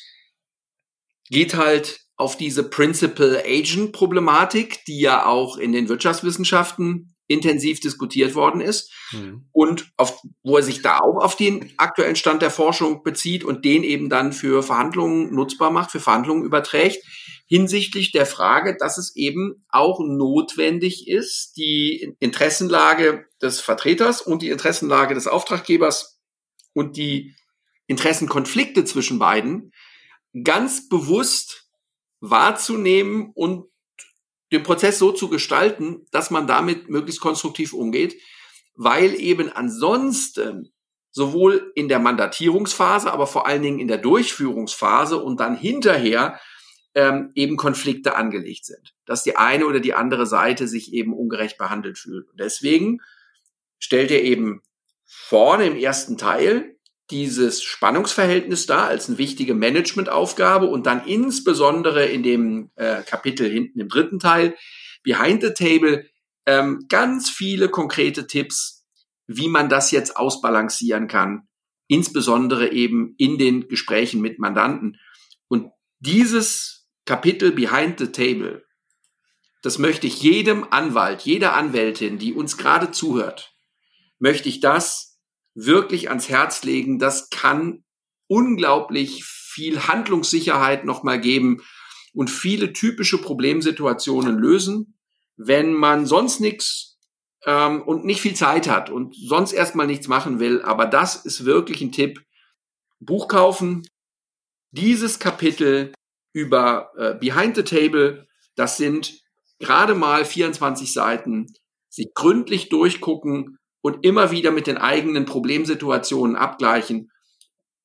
[1.30, 8.92] geht halt auf diese Principal-Agent-Problematik, die ja auch in den Wirtschaftswissenschaften intensiv diskutiert worden ist
[9.12, 9.46] mhm.
[9.52, 13.66] und auf, wo er sich da auch auf den aktuellen Stand der Forschung bezieht und
[13.66, 17.04] den eben dann für Verhandlungen nutzbar macht, für Verhandlungen überträgt,
[17.46, 24.50] hinsichtlich der Frage, dass es eben auch notwendig ist, die Interessenlage des Vertreters und die
[24.50, 26.20] Interessenlage des Auftraggebers
[26.74, 27.36] und die
[27.88, 29.72] Interessenkonflikte zwischen beiden
[30.44, 31.70] ganz bewusst
[32.22, 33.66] wahrzunehmen und
[34.54, 38.16] den Prozess so zu gestalten, dass man damit möglichst konstruktiv umgeht,
[38.76, 40.72] weil eben ansonsten
[41.12, 46.40] sowohl in der Mandatierungsphase, aber vor allen Dingen in der Durchführungsphase und dann hinterher
[46.96, 51.58] ähm, eben Konflikte angelegt sind, dass die eine oder die andere Seite sich eben ungerecht
[51.58, 52.28] behandelt fühlt.
[52.34, 53.00] Deswegen
[53.80, 54.62] stellt er eben
[55.06, 56.73] vorne im ersten Teil
[57.12, 63.80] dieses Spannungsverhältnis da als eine wichtige Managementaufgabe und dann insbesondere in dem äh, Kapitel hinten
[63.80, 64.56] im dritten Teil,
[65.04, 66.06] Behind the Table,
[66.46, 68.86] ähm, ganz viele konkrete Tipps,
[69.28, 71.48] wie man das jetzt ausbalancieren kann,
[71.88, 74.98] insbesondere eben in den Gesprächen mit Mandanten.
[75.48, 78.64] Und dieses Kapitel Behind the Table,
[79.62, 83.54] das möchte ich jedem Anwalt, jeder Anwältin, die uns gerade zuhört,
[84.20, 85.13] möchte ich das
[85.56, 87.00] wirklich ans Herz legen.
[87.00, 87.84] Das kann
[88.28, 91.62] unglaublich viel Handlungssicherheit nochmal geben
[92.14, 94.98] und viele typische Problemsituationen lösen,
[95.36, 96.98] wenn man sonst nichts
[97.46, 100.62] ähm, und nicht viel Zeit hat und sonst erstmal nichts machen will.
[100.62, 102.24] Aber das ist wirklich ein Tipp.
[103.00, 103.86] Buch kaufen,
[104.72, 105.94] dieses Kapitel
[106.34, 109.22] über äh, Behind the Table, das sind
[109.60, 111.54] gerade mal 24 Seiten,
[111.90, 117.12] sich gründlich durchgucken, und immer wieder mit den eigenen Problemsituationen abgleichen.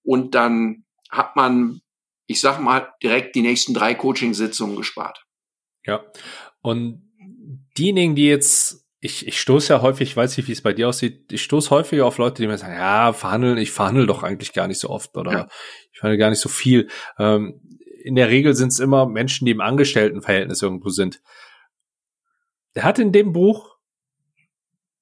[0.05, 1.81] Und dann hat man,
[2.27, 5.27] ich sag mal, direkt die nächsten drei Coaching-Sitzungen gespart.
[5.85, 6.05] Ja.
[6.63, 7.03] Und
[7.77, 10.89] diejenigen, die jetzt ich, ich stoße ja häufig, ich weiß nicht, wie es bei dir
[10.89, 14.53] aussieht, ich stoße häufig auf Leute, die mir sagen, ja, verhandeln, ich verhandle doch eigentlich
[14.53, 15.49] gar nicht so oft oder ja.
[15.93, 16.89] ich verhandle gar nicht so viel.
[17.17, 17.61] Ähm,
[18.03, 21.21] in der Regel sind es immer Menschen, die im Angestelltenverhältnis irgendwo sind.
[22.75, 23.78] Der hat in dem Buch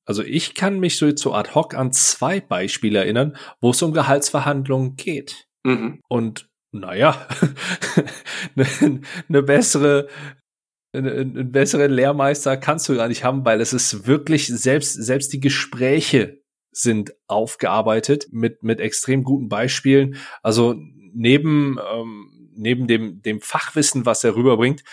[0.07, 3.93] also ich kann mich so, so ad hoc an zwei Beispiele erinnern, wo es um
[3.93, 5.49] Gehaltsverhandlungen geht.
[5.65, 6.01] Mhm.
[6.09, 7.27] Und naja,
[8.57, 10.09] eine, eine bessere,
[10.93, 15.41] einen besseren Lehrmeister kannst du gar nicht haben, weil es ist wirklich selbst, selbst die
[15.41, 16.41] Gespräche
[16.71, 20.17] sind aufgearbeitet mit, mit extrem guten Beispielen.
[20.43, 20.77] Also
[21.15, 24.85] neben, ähm, neben dem, dem Fachwissen, was er rüberbringt,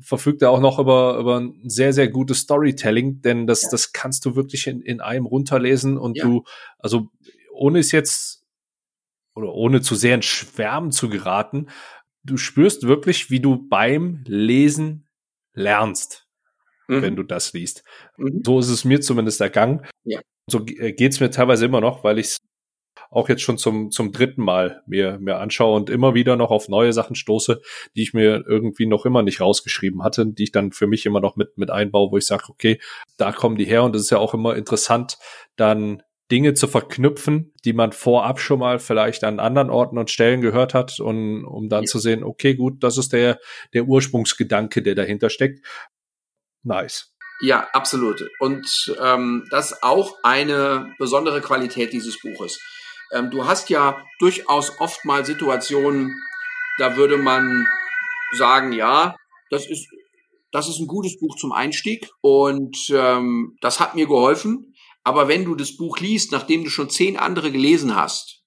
[0.00, 3.68] verfügt er auch noch über, über ein sehr, sehr gutes Storytelling, denn das, ja.
[3.70, 6.24] das kannst du wirklich in, in einem runterlesen und ja.
[6.24, 6.44] du,
[6.78, 7.08] also
[7.52, 8.44] ohne es jetzt
[9.34, 11.68] oder ohne zu sehr in Schwärmen zu geraten,
[12.24, 15.08] du spürst wirklich, wie du beim Lesen
[15.54, 16.26] lernst,
[16.88, 17.02] mhm.
[17.02, 17.84] wenn du das liest.
[18.16, 18.42] Mhm.
[18.44, 19.86] So ist es mir zumindest ergangen.
[20.04, 20.20] Ja.
[20.50, 22.38] So geht's mir teilweise immer noch, weil ich
[23.10, 26.68] auch jetzt schon zum, zum dritten Mal mir, mir anschaue und immer wieder noch auf
[26.68, 27.60] neue Sachen stoße,
[27.96, 31.20] die ich mir irgendwie noch immer nicht rausgeschrieben hatte, die ich dann für mich immer
[31.20, 32.80] noch mit, mit einbaue, wo ich sage, okay,
[33.16, 35.18] da kommen die her und es ist ja auch immer interessant,
[35.56, 40.42] dann Dinge zu verknüpfen, die man vorab schon mal vielleicht an anderen Orten und Stellen
[40.42, 41.88] gehört hat und um dann ja.
[41.88, 43.38] zu sehen, okay, gut, das ist der,
[43.72, 45.64] der Ursprungsgedanke, der dahinter steckt.
[46.62, 47.14] Nice.
[47.40, 48.28] Ja, absolut.
[48.40, 52.60] Und ähm, das ist auch eine besondere Qualität dieses Buches.
[53.12, 56.14] Ähm, du hast ja durchaus oft mal Situationen,
[56.78, 57.66] da würde man
[58.32, 59.16] sagen, ja,
[59.50, 59.88] das ist,
[60.52, 64.74] das ist ein gutes Buch zum Einstieg und ähm, das hat mir geholfen.
[65.04, 68.42] Aber wenn du das Buch liest, nachdem du schon zehn andere gelesen hast,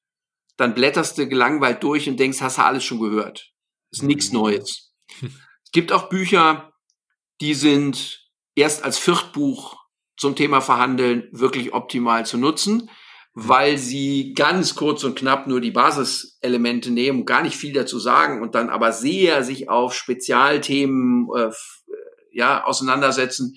[0.58, 3.52] dann blätterst du gelangweilt durch und denkst, hast du alles schon gehört.
[3.90, 4.40] Ist nichts mhm.
[4.40, 4.94] Neues.
[5.64, 6.74] Es gibt auch Bücher,
[7.40, 9.78] die sind erst als Viertbuch
[10.18, 12.90] zum Thema Verhandeln wirklich optimal zu nutzen.
[13.34, 18.42] Weil sie ganz kurz und knapp nur die Basiselemente nehmen, gar nicht viel dazu sagen
[18.42, 21.52] und dann aber sehr sich auf Spezialthemen äh, äh
[22.34, 23.56] ja auseinandersetzen.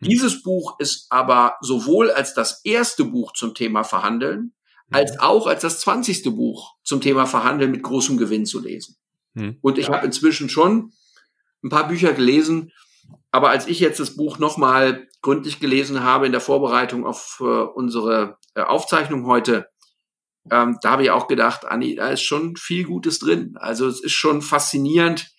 [0.00, 0.08] Mhm.
[0.08, 4.54] Dieses Buch ist aber sowohl als das erste Buch zum Thema Verhandeln,
[4.88, 4.96] mhm.
[4.96, 8.96] als auch als das zwanzigste Buch zum Thema Verhandeln mit großem Gewinn zu lesen.
[9.34, 9.58] Mhm.
[9.60, 9.94] Und ich ja.
[9.94, 10.92] habe inzwischen schon
[11.62, 12.72] ein paar Bücher gelesen,
[13.30, 17.44] aber als ich jetzt das Buch nochmal gründlich gelesen habe in der Vorbereitung auf äh,
[17.44, 19.68] unsere Aufzeichnung heute,
[20.50, 23.54] ähm, da habe ich auch gedacht, Anni, da ist schon viel Gutes drin.
[23.56, 25.30] Also es ist schon faszinierend,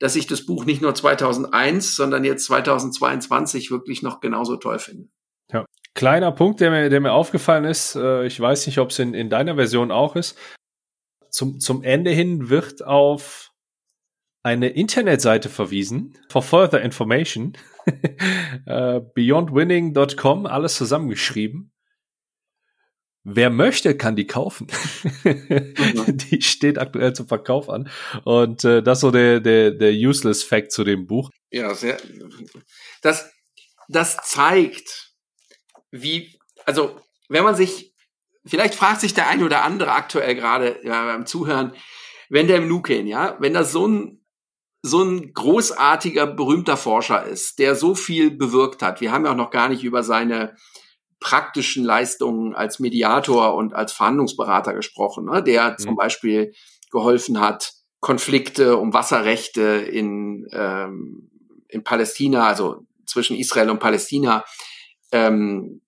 [0.00, 5.08] dass ich das Buch nicht nur 2001, sondern jetzt 2022 wirklich noch genauso toll finde.
[5.52, 5.64] Ja.
[5.94, 9.14] Kleiner Punkt, der mir, der mir aufgefallen ist, äh, ich weiß nicht, ob es in,
[9.14, 10.38] in deiner Version auch ist.
[11.30, 13.52] Zum, zum Ende hin wird auf
[14.42, 17.56] eine Internetseite verwiesen, for further information,
[18.66, 21.72] uh, beyondwinning.com, alles zusammengeschrieben.
[23.34, 24.66] Wer möchte, kann die kaufen.
[25.24, 26.16] mhm.
[26.30, 27.88] Die steht aktuell zum Verkauf an.
[28.24, 31.30] Und äh, das ist so der, der, der useless Fact zu dem Buch.
[31.50, 31.98] Ja, sehr.
[33.02, 33.30] Das,
[33.88, 35.12] das zeigt,
[35.90, 37.94] wie, also, wenn man sich,
[38.44, 41.72] vielleicht fragt sich der eine oder andere aktuell gerade ja, beim Zuhören,
[42.28, 44.20] wenn der im Luken, ja, wenn das so ein
[44.82, 49.00] so ein großartiger, berühmter Forscher ist, der so viel bewirkt hat.
[49.00, 50.56] Wir haben ja auch noch gar nicht über seine
[51.20, 55.42] praktischen Leistungen als Mediator und als Verhandlungsberater gesprochen, ne?
[55.42, 55.78] der mhm.
[55.78, 56.52] zum Beispiel
[56.90, 61.30] geholfen hat, Konflikte um Wasserrechte in, ähm,
[61.68, 64.44] in Palästina, also zwischen Israel und Palästina,
[65.12, 65.82] ähm,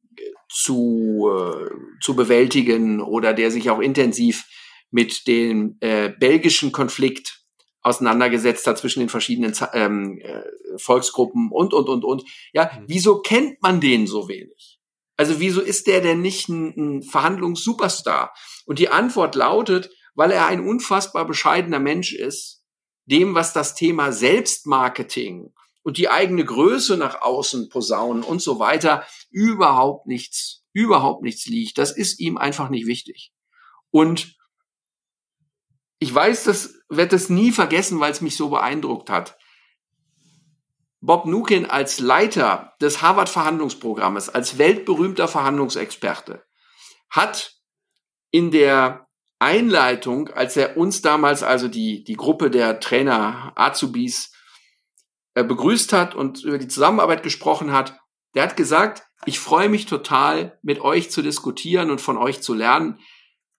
[0.51, 1.71] zu, äh,
[2.03, 4.45] zu bewältigen oder der sich auch intensiv
[4.91, 7.43] mit dem äh, belgischen Konflikt
[7.81, 10.43] auseinandergesetzt hat zwischen den verschiedenen ähm, äh,
[10.77, 12.23] Volksgruppen und, und, und, und.
[12.53, 12.85] Ja, mhm.
[12.87, 14.72] wieso kennt man den so wenig?
[15.17, 18.35] Also wieso ist der denn nicht ein, ein Verhandlungssuperstar?
[18.67, 22.63] Und die Antwort lautet, weil er ein unfassbar bescheidener Mensch ist,
[23.07, 25.53] dem, was das Thema Selbstmarketing
[25.83, 31.79] und die eigene Größe nach außen posaunen und so weiter überhaupt nichts, überhaupt nichts liegt.
[31.79, 33.33] Das ist ihm einfach nicht wichtig.
[33.91, 34.37] Und
[35.99, 39.39] ich weiß, das wird es nie vergessen, weil es mich so beeindruckt hat.
[41.03, 46.45] Bob Nukin als Leiter des Harvard-Verhandlungsprogrammes, als weltberühmter Verhandlungsexperte,
[47.11, 47.57] hat
[48.31, 49.07] in der
[49.39, 54.33] Einleitung, als er uns damals, also die, die Gruppe der Trainer Azubis,
[55.35, 57.99] äh, begrüßt hat und über die Zusammenarbeit gesprochen hat,
[58.35, 62.55] der hat gesagt, ich freue mich total, mit euch zu diskutieren und von euch zu
[62.55, 62.99] lernen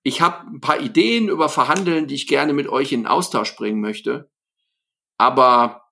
[0.04, 3.80] ich habe ein paar Ideen über Verhandeln, die ich gerne mit euch in Austausch bringen
[3.80, 4.30] möchte.
[5.18, 5.83] Aber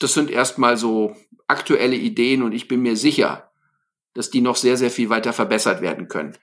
[0.00, 3.52] das sind erstmal so aktuelle Ideen und ich bin mir sicher,
[4.14, 6.36] dass die noch sehr, sehr viel weiter verbessert werden können.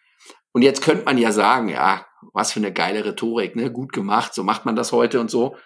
[0.53, 3.72] Und jetzt könnte man ja sagen, ja, was für eine geile Rhetorik, ne?
[3.72, 5.58] Gut gemacht, so macht man das heute und so.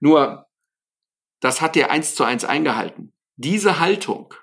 [0.00, 0.46] Nur,
[1.40, 3.12] das hat der eins zu eins eingehalten.
[3.36, 4.34] Diese Haltung,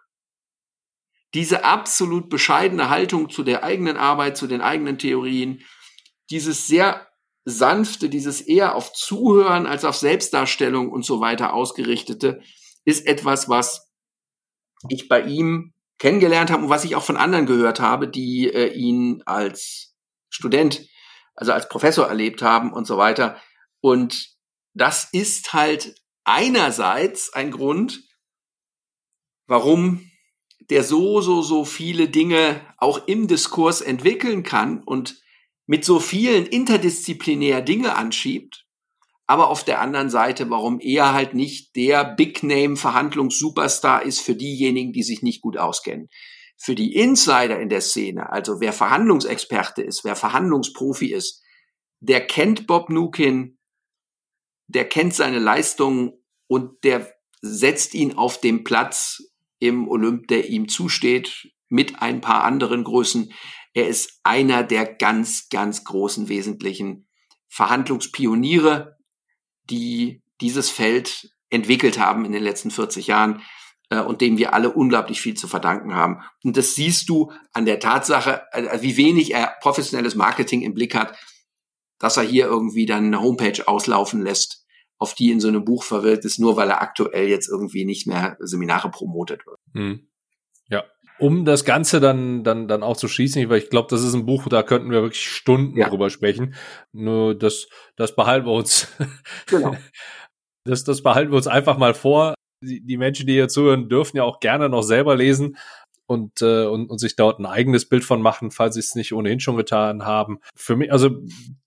[1.33, 5.61] diese absolut bescheidene Haltung zu der eigenen Arbeit, zu den eigenen Theorien,
[6.29, 7.07] dieses sehr
[7.45, 12.41] sanfte, dieses eher auf Zuhören als auf Selbstdarstellung und so weiter ausgerichtete,
[12.85, 13.91] ist etwas, was
[14.89, 18.73] ich bei ihm kennengelernt habe und was ich auch von anderen gehört habe, die äh,
[18.73, 19.95] ihn als
[20.29, 20.87] Student,
[21.35, 23.41] also als Professor erlebt haben und so weiter.
[23.81, 24.35] Und
[24.73, 28.03] das ist halt einerseits ein Grund,
[29.47, 30.11] warum
[30.69, 35.21] der so, so, so viele Dinge auch im Diskurs entwickeln kann und
[35.67, 38.64] mit so vielen interdisziplinär Dinge anschiebt,
[39.27, 44.35] aber auf der anderen Seite, warum er halt nicht der Big Name Verhandlungs-Superstar ist für
[44.35, 46.09] diejenigen, die sich nicht gut auskennen.
[46.57, 51.41] Für die Insider in der Szene, also wer Verhandlungsexperte ist, wer Verhandlungsprofi ist,
[51.99, 53.57] der kennt Bob Nukin,
[54.67, 56.13] der kennt seine Leistungen
[56.47, 57.11] und der
[57.41, 59.23] setzt ihn auf dem Platz
[59.59, 63.33] im Olymp, der ihm zusteht, mit ein paar anderen Größen.
[63.73, 67.07] Er ist einer der ganz, ganz großen wesentlichen
[67.47, 68.94] Verhandlungspioniere,
[69.69, 73.41] die dieses Feld entwickelt haben in den letzten 40 Jahren
[73.89, 76.21] äh, und dem wir alle unglaublich viel zu verdanken haben.
[76.43, 80.95] Und das siehst du an der Tatsache, äh, wie wenig er professionelles Marketing im Blick
[80.95, 81.17] hat,
[81.99, 84.65] dass er hier irgendwie dann eine Homepage auslaufen lässt,
[84.97, 88.07] auf die in so einem Buch verwirkt ist, nur weil er aktuell jetzt irgendwie nicht
[88.07, 89.59] mehr Seminare promotet wird.
[89.73, 90.07] Hm.
[91.17, 94.25] Um das Ganze dann, dann, dann auch zu schließen, weil ich glaube, das ist ein
[94.25, 95.89] Buch, da könnten wir wirklich Stunden ja.
[95.89, 96.55] drüber sprechen.
[96.91, 98.87] Nur das, das behalten wir uns.
[99.47, 99.75] Genau.
[100.67, 102.33] Das, das behalten wir uns einfach mal vor.
[102.63, 105.57] Die, die Menschen, die hier zuhören, dürfen ja auch gerne noch selber lesen
[106.07, 109.13] und, äh, und, und sich dort ein eigenes Bild von machen, falls sie es nicht
[109.13, 110.39] ohnehin schon getan haben.
[110.55, 111.09] Für mich, also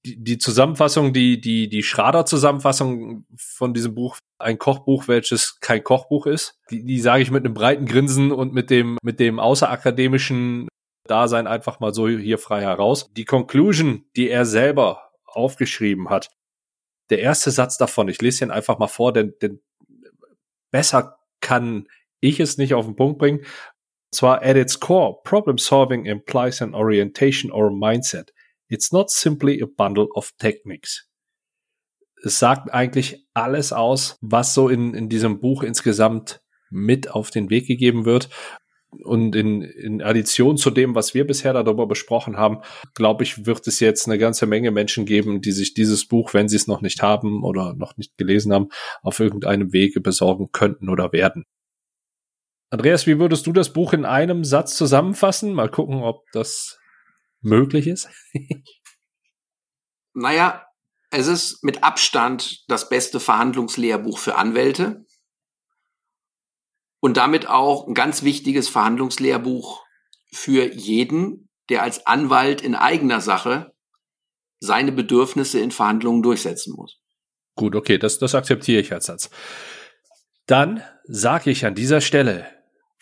[0.05, 6.27] die, die Zusammenfassung, die, die, die Schrader-Zusammenfassung von diesem Buch, ein Kochbuch, welches kein Kochbuch
[6.27, 10.69] ist, die, die sage ich mit einem breiten Grinsen und mit dem, mit dem außerakademischen
[11.07, 13.09] Dasein einfach mal so hier frei heraus.
[13.17, 16.31] Die Conclusion, die er selber aufgeschrieben hat,
[17.11, 19.61] der erste Satz davon, ich lese ihn einfach mal vor, denn, denn
[20.71, 21.89] besser kann
[22.21, 23.45] ich es nicht auf den Punkt bringen.
[24.11, 28.31] Zwar at its core, problem solving implies an orientation or mindset.
[28.69, 31.09] It's not simply a bundle of techniques.
[32.25, 36.41] Es sagt eigentlich alles aus, was so in, in diesem Buch insgesamt
[36.71, 38.29] mit auf den Weg gegeben wird.
[39.05, 42.63] Und in, in Addition zu dem, was wir bisher darüber besprochen haben,
[42.95, 46.49] glaube ich, wird es jetzt eine ganze Menge Menschen geben, die sich dieses Buch, wenn
[46.49, 48.71] sie es noch nicht haben oder noch nicht gelesen haben,
[49.03, 51.45] auf irgendeinem Wege besorgen könnten oder werden.
[52.71, 55.55] Andreas, wie würdest du das Buch in einem Satz zusammenfassen?
[55.55, 56.79] Mal gucken, ob das
[57.41, 58.09] möglich ist.
[60.13, 60.67] naja,
[61.11, 65.07] es ist mit Abstand das beste Verhandlungslehrbuch für Anwälte
[67.01, 69.85] und damit auch ein ganz wichtiges Verhandlungslehrbuch
[70.31, 73.73] für jeden, der als Anwalt in eigener Sache
[74.61, 77.01] seine Bedürfnisse in Verhandlungen durchsetzen muss.
[77.55, 79.31] Gut, okay, das, das akzeptiere ich als Satz.
[80.47, 82.58] Dann sage ich an dieser Stelle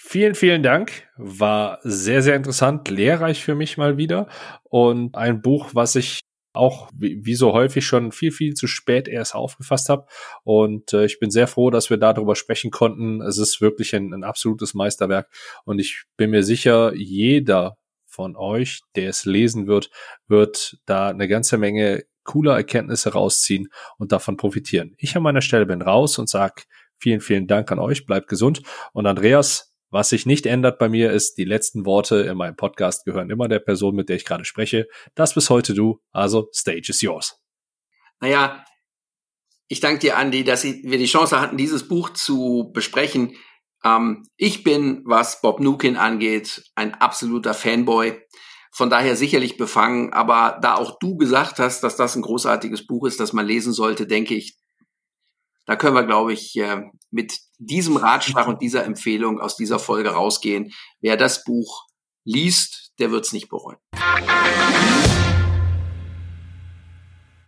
[0.08, 1.02] Vielen, vielen Dank.
[1.16, 4.28] War sehr, sehr interessant, lehrreich für mich mal wieder.
[4.62, 6.20] Und ein Buch, was ich
[6.52, 10.06] auch wie, so häufig schon viel, viel zu spät erst aufgefasst habe.
[10.44, 13.20] Und äh, ich bin sehr froh, dass wir darüber sprechen konnten.
[13.20, 15.28] Es ist wirklich ein, ein absolutes Meisterwerk.
[15.64, 17.76] Und ich bin mir sicher, jeder
[18.06, 19.90] von euch, der es lesen wird,
[20.28, 24.94] wird da eine ganze Menge cooler Erkenntnisse rausziehen und davon profitieren.
[24.98, 26.62] Ich an meiner Stelle bin raus und sage
[26.96, 28.06] vielen, vielen Dank an euch.
[28.06, 28.62] Bleibt gesund.
[28.92, 33.04] Und Andreas, was sich nicht ändert bei mir ist, die letzten Worte in meinem Podcast
[33.04, 34.88] gehören immer der Person, mit der ich gerade spreche.
[35.14, 37.38] Das bis heute du, also Stage is yours.
[38.20, 38.64] Naja,
[39.68, 43.36] ich danke dir, Andy, dass wir die Chance hatten, dieses Buch zu besprechen.
[43.84, 48.20] Ähm, ich bin, was Bob Nukin angeht, ein absoluter Fanboy.
[48.72, 53.06] Von daher sicherlich befangen, aber da auch du gesagt hast, dass das ein großartiges Buch
[53.06, 54.58] ist, das man lesen sollte, denke ich,
[55.64, 60.10] da können wir, glaube ich, äh, mit diesem Ratschlag und dieser Empfehlung aus dieser Folge
[60.10, 60.72] rausgehen.
[61.00, 61.86] Wer das Buch
[62.24, 63.78] liest, der wird es nicht bereuen.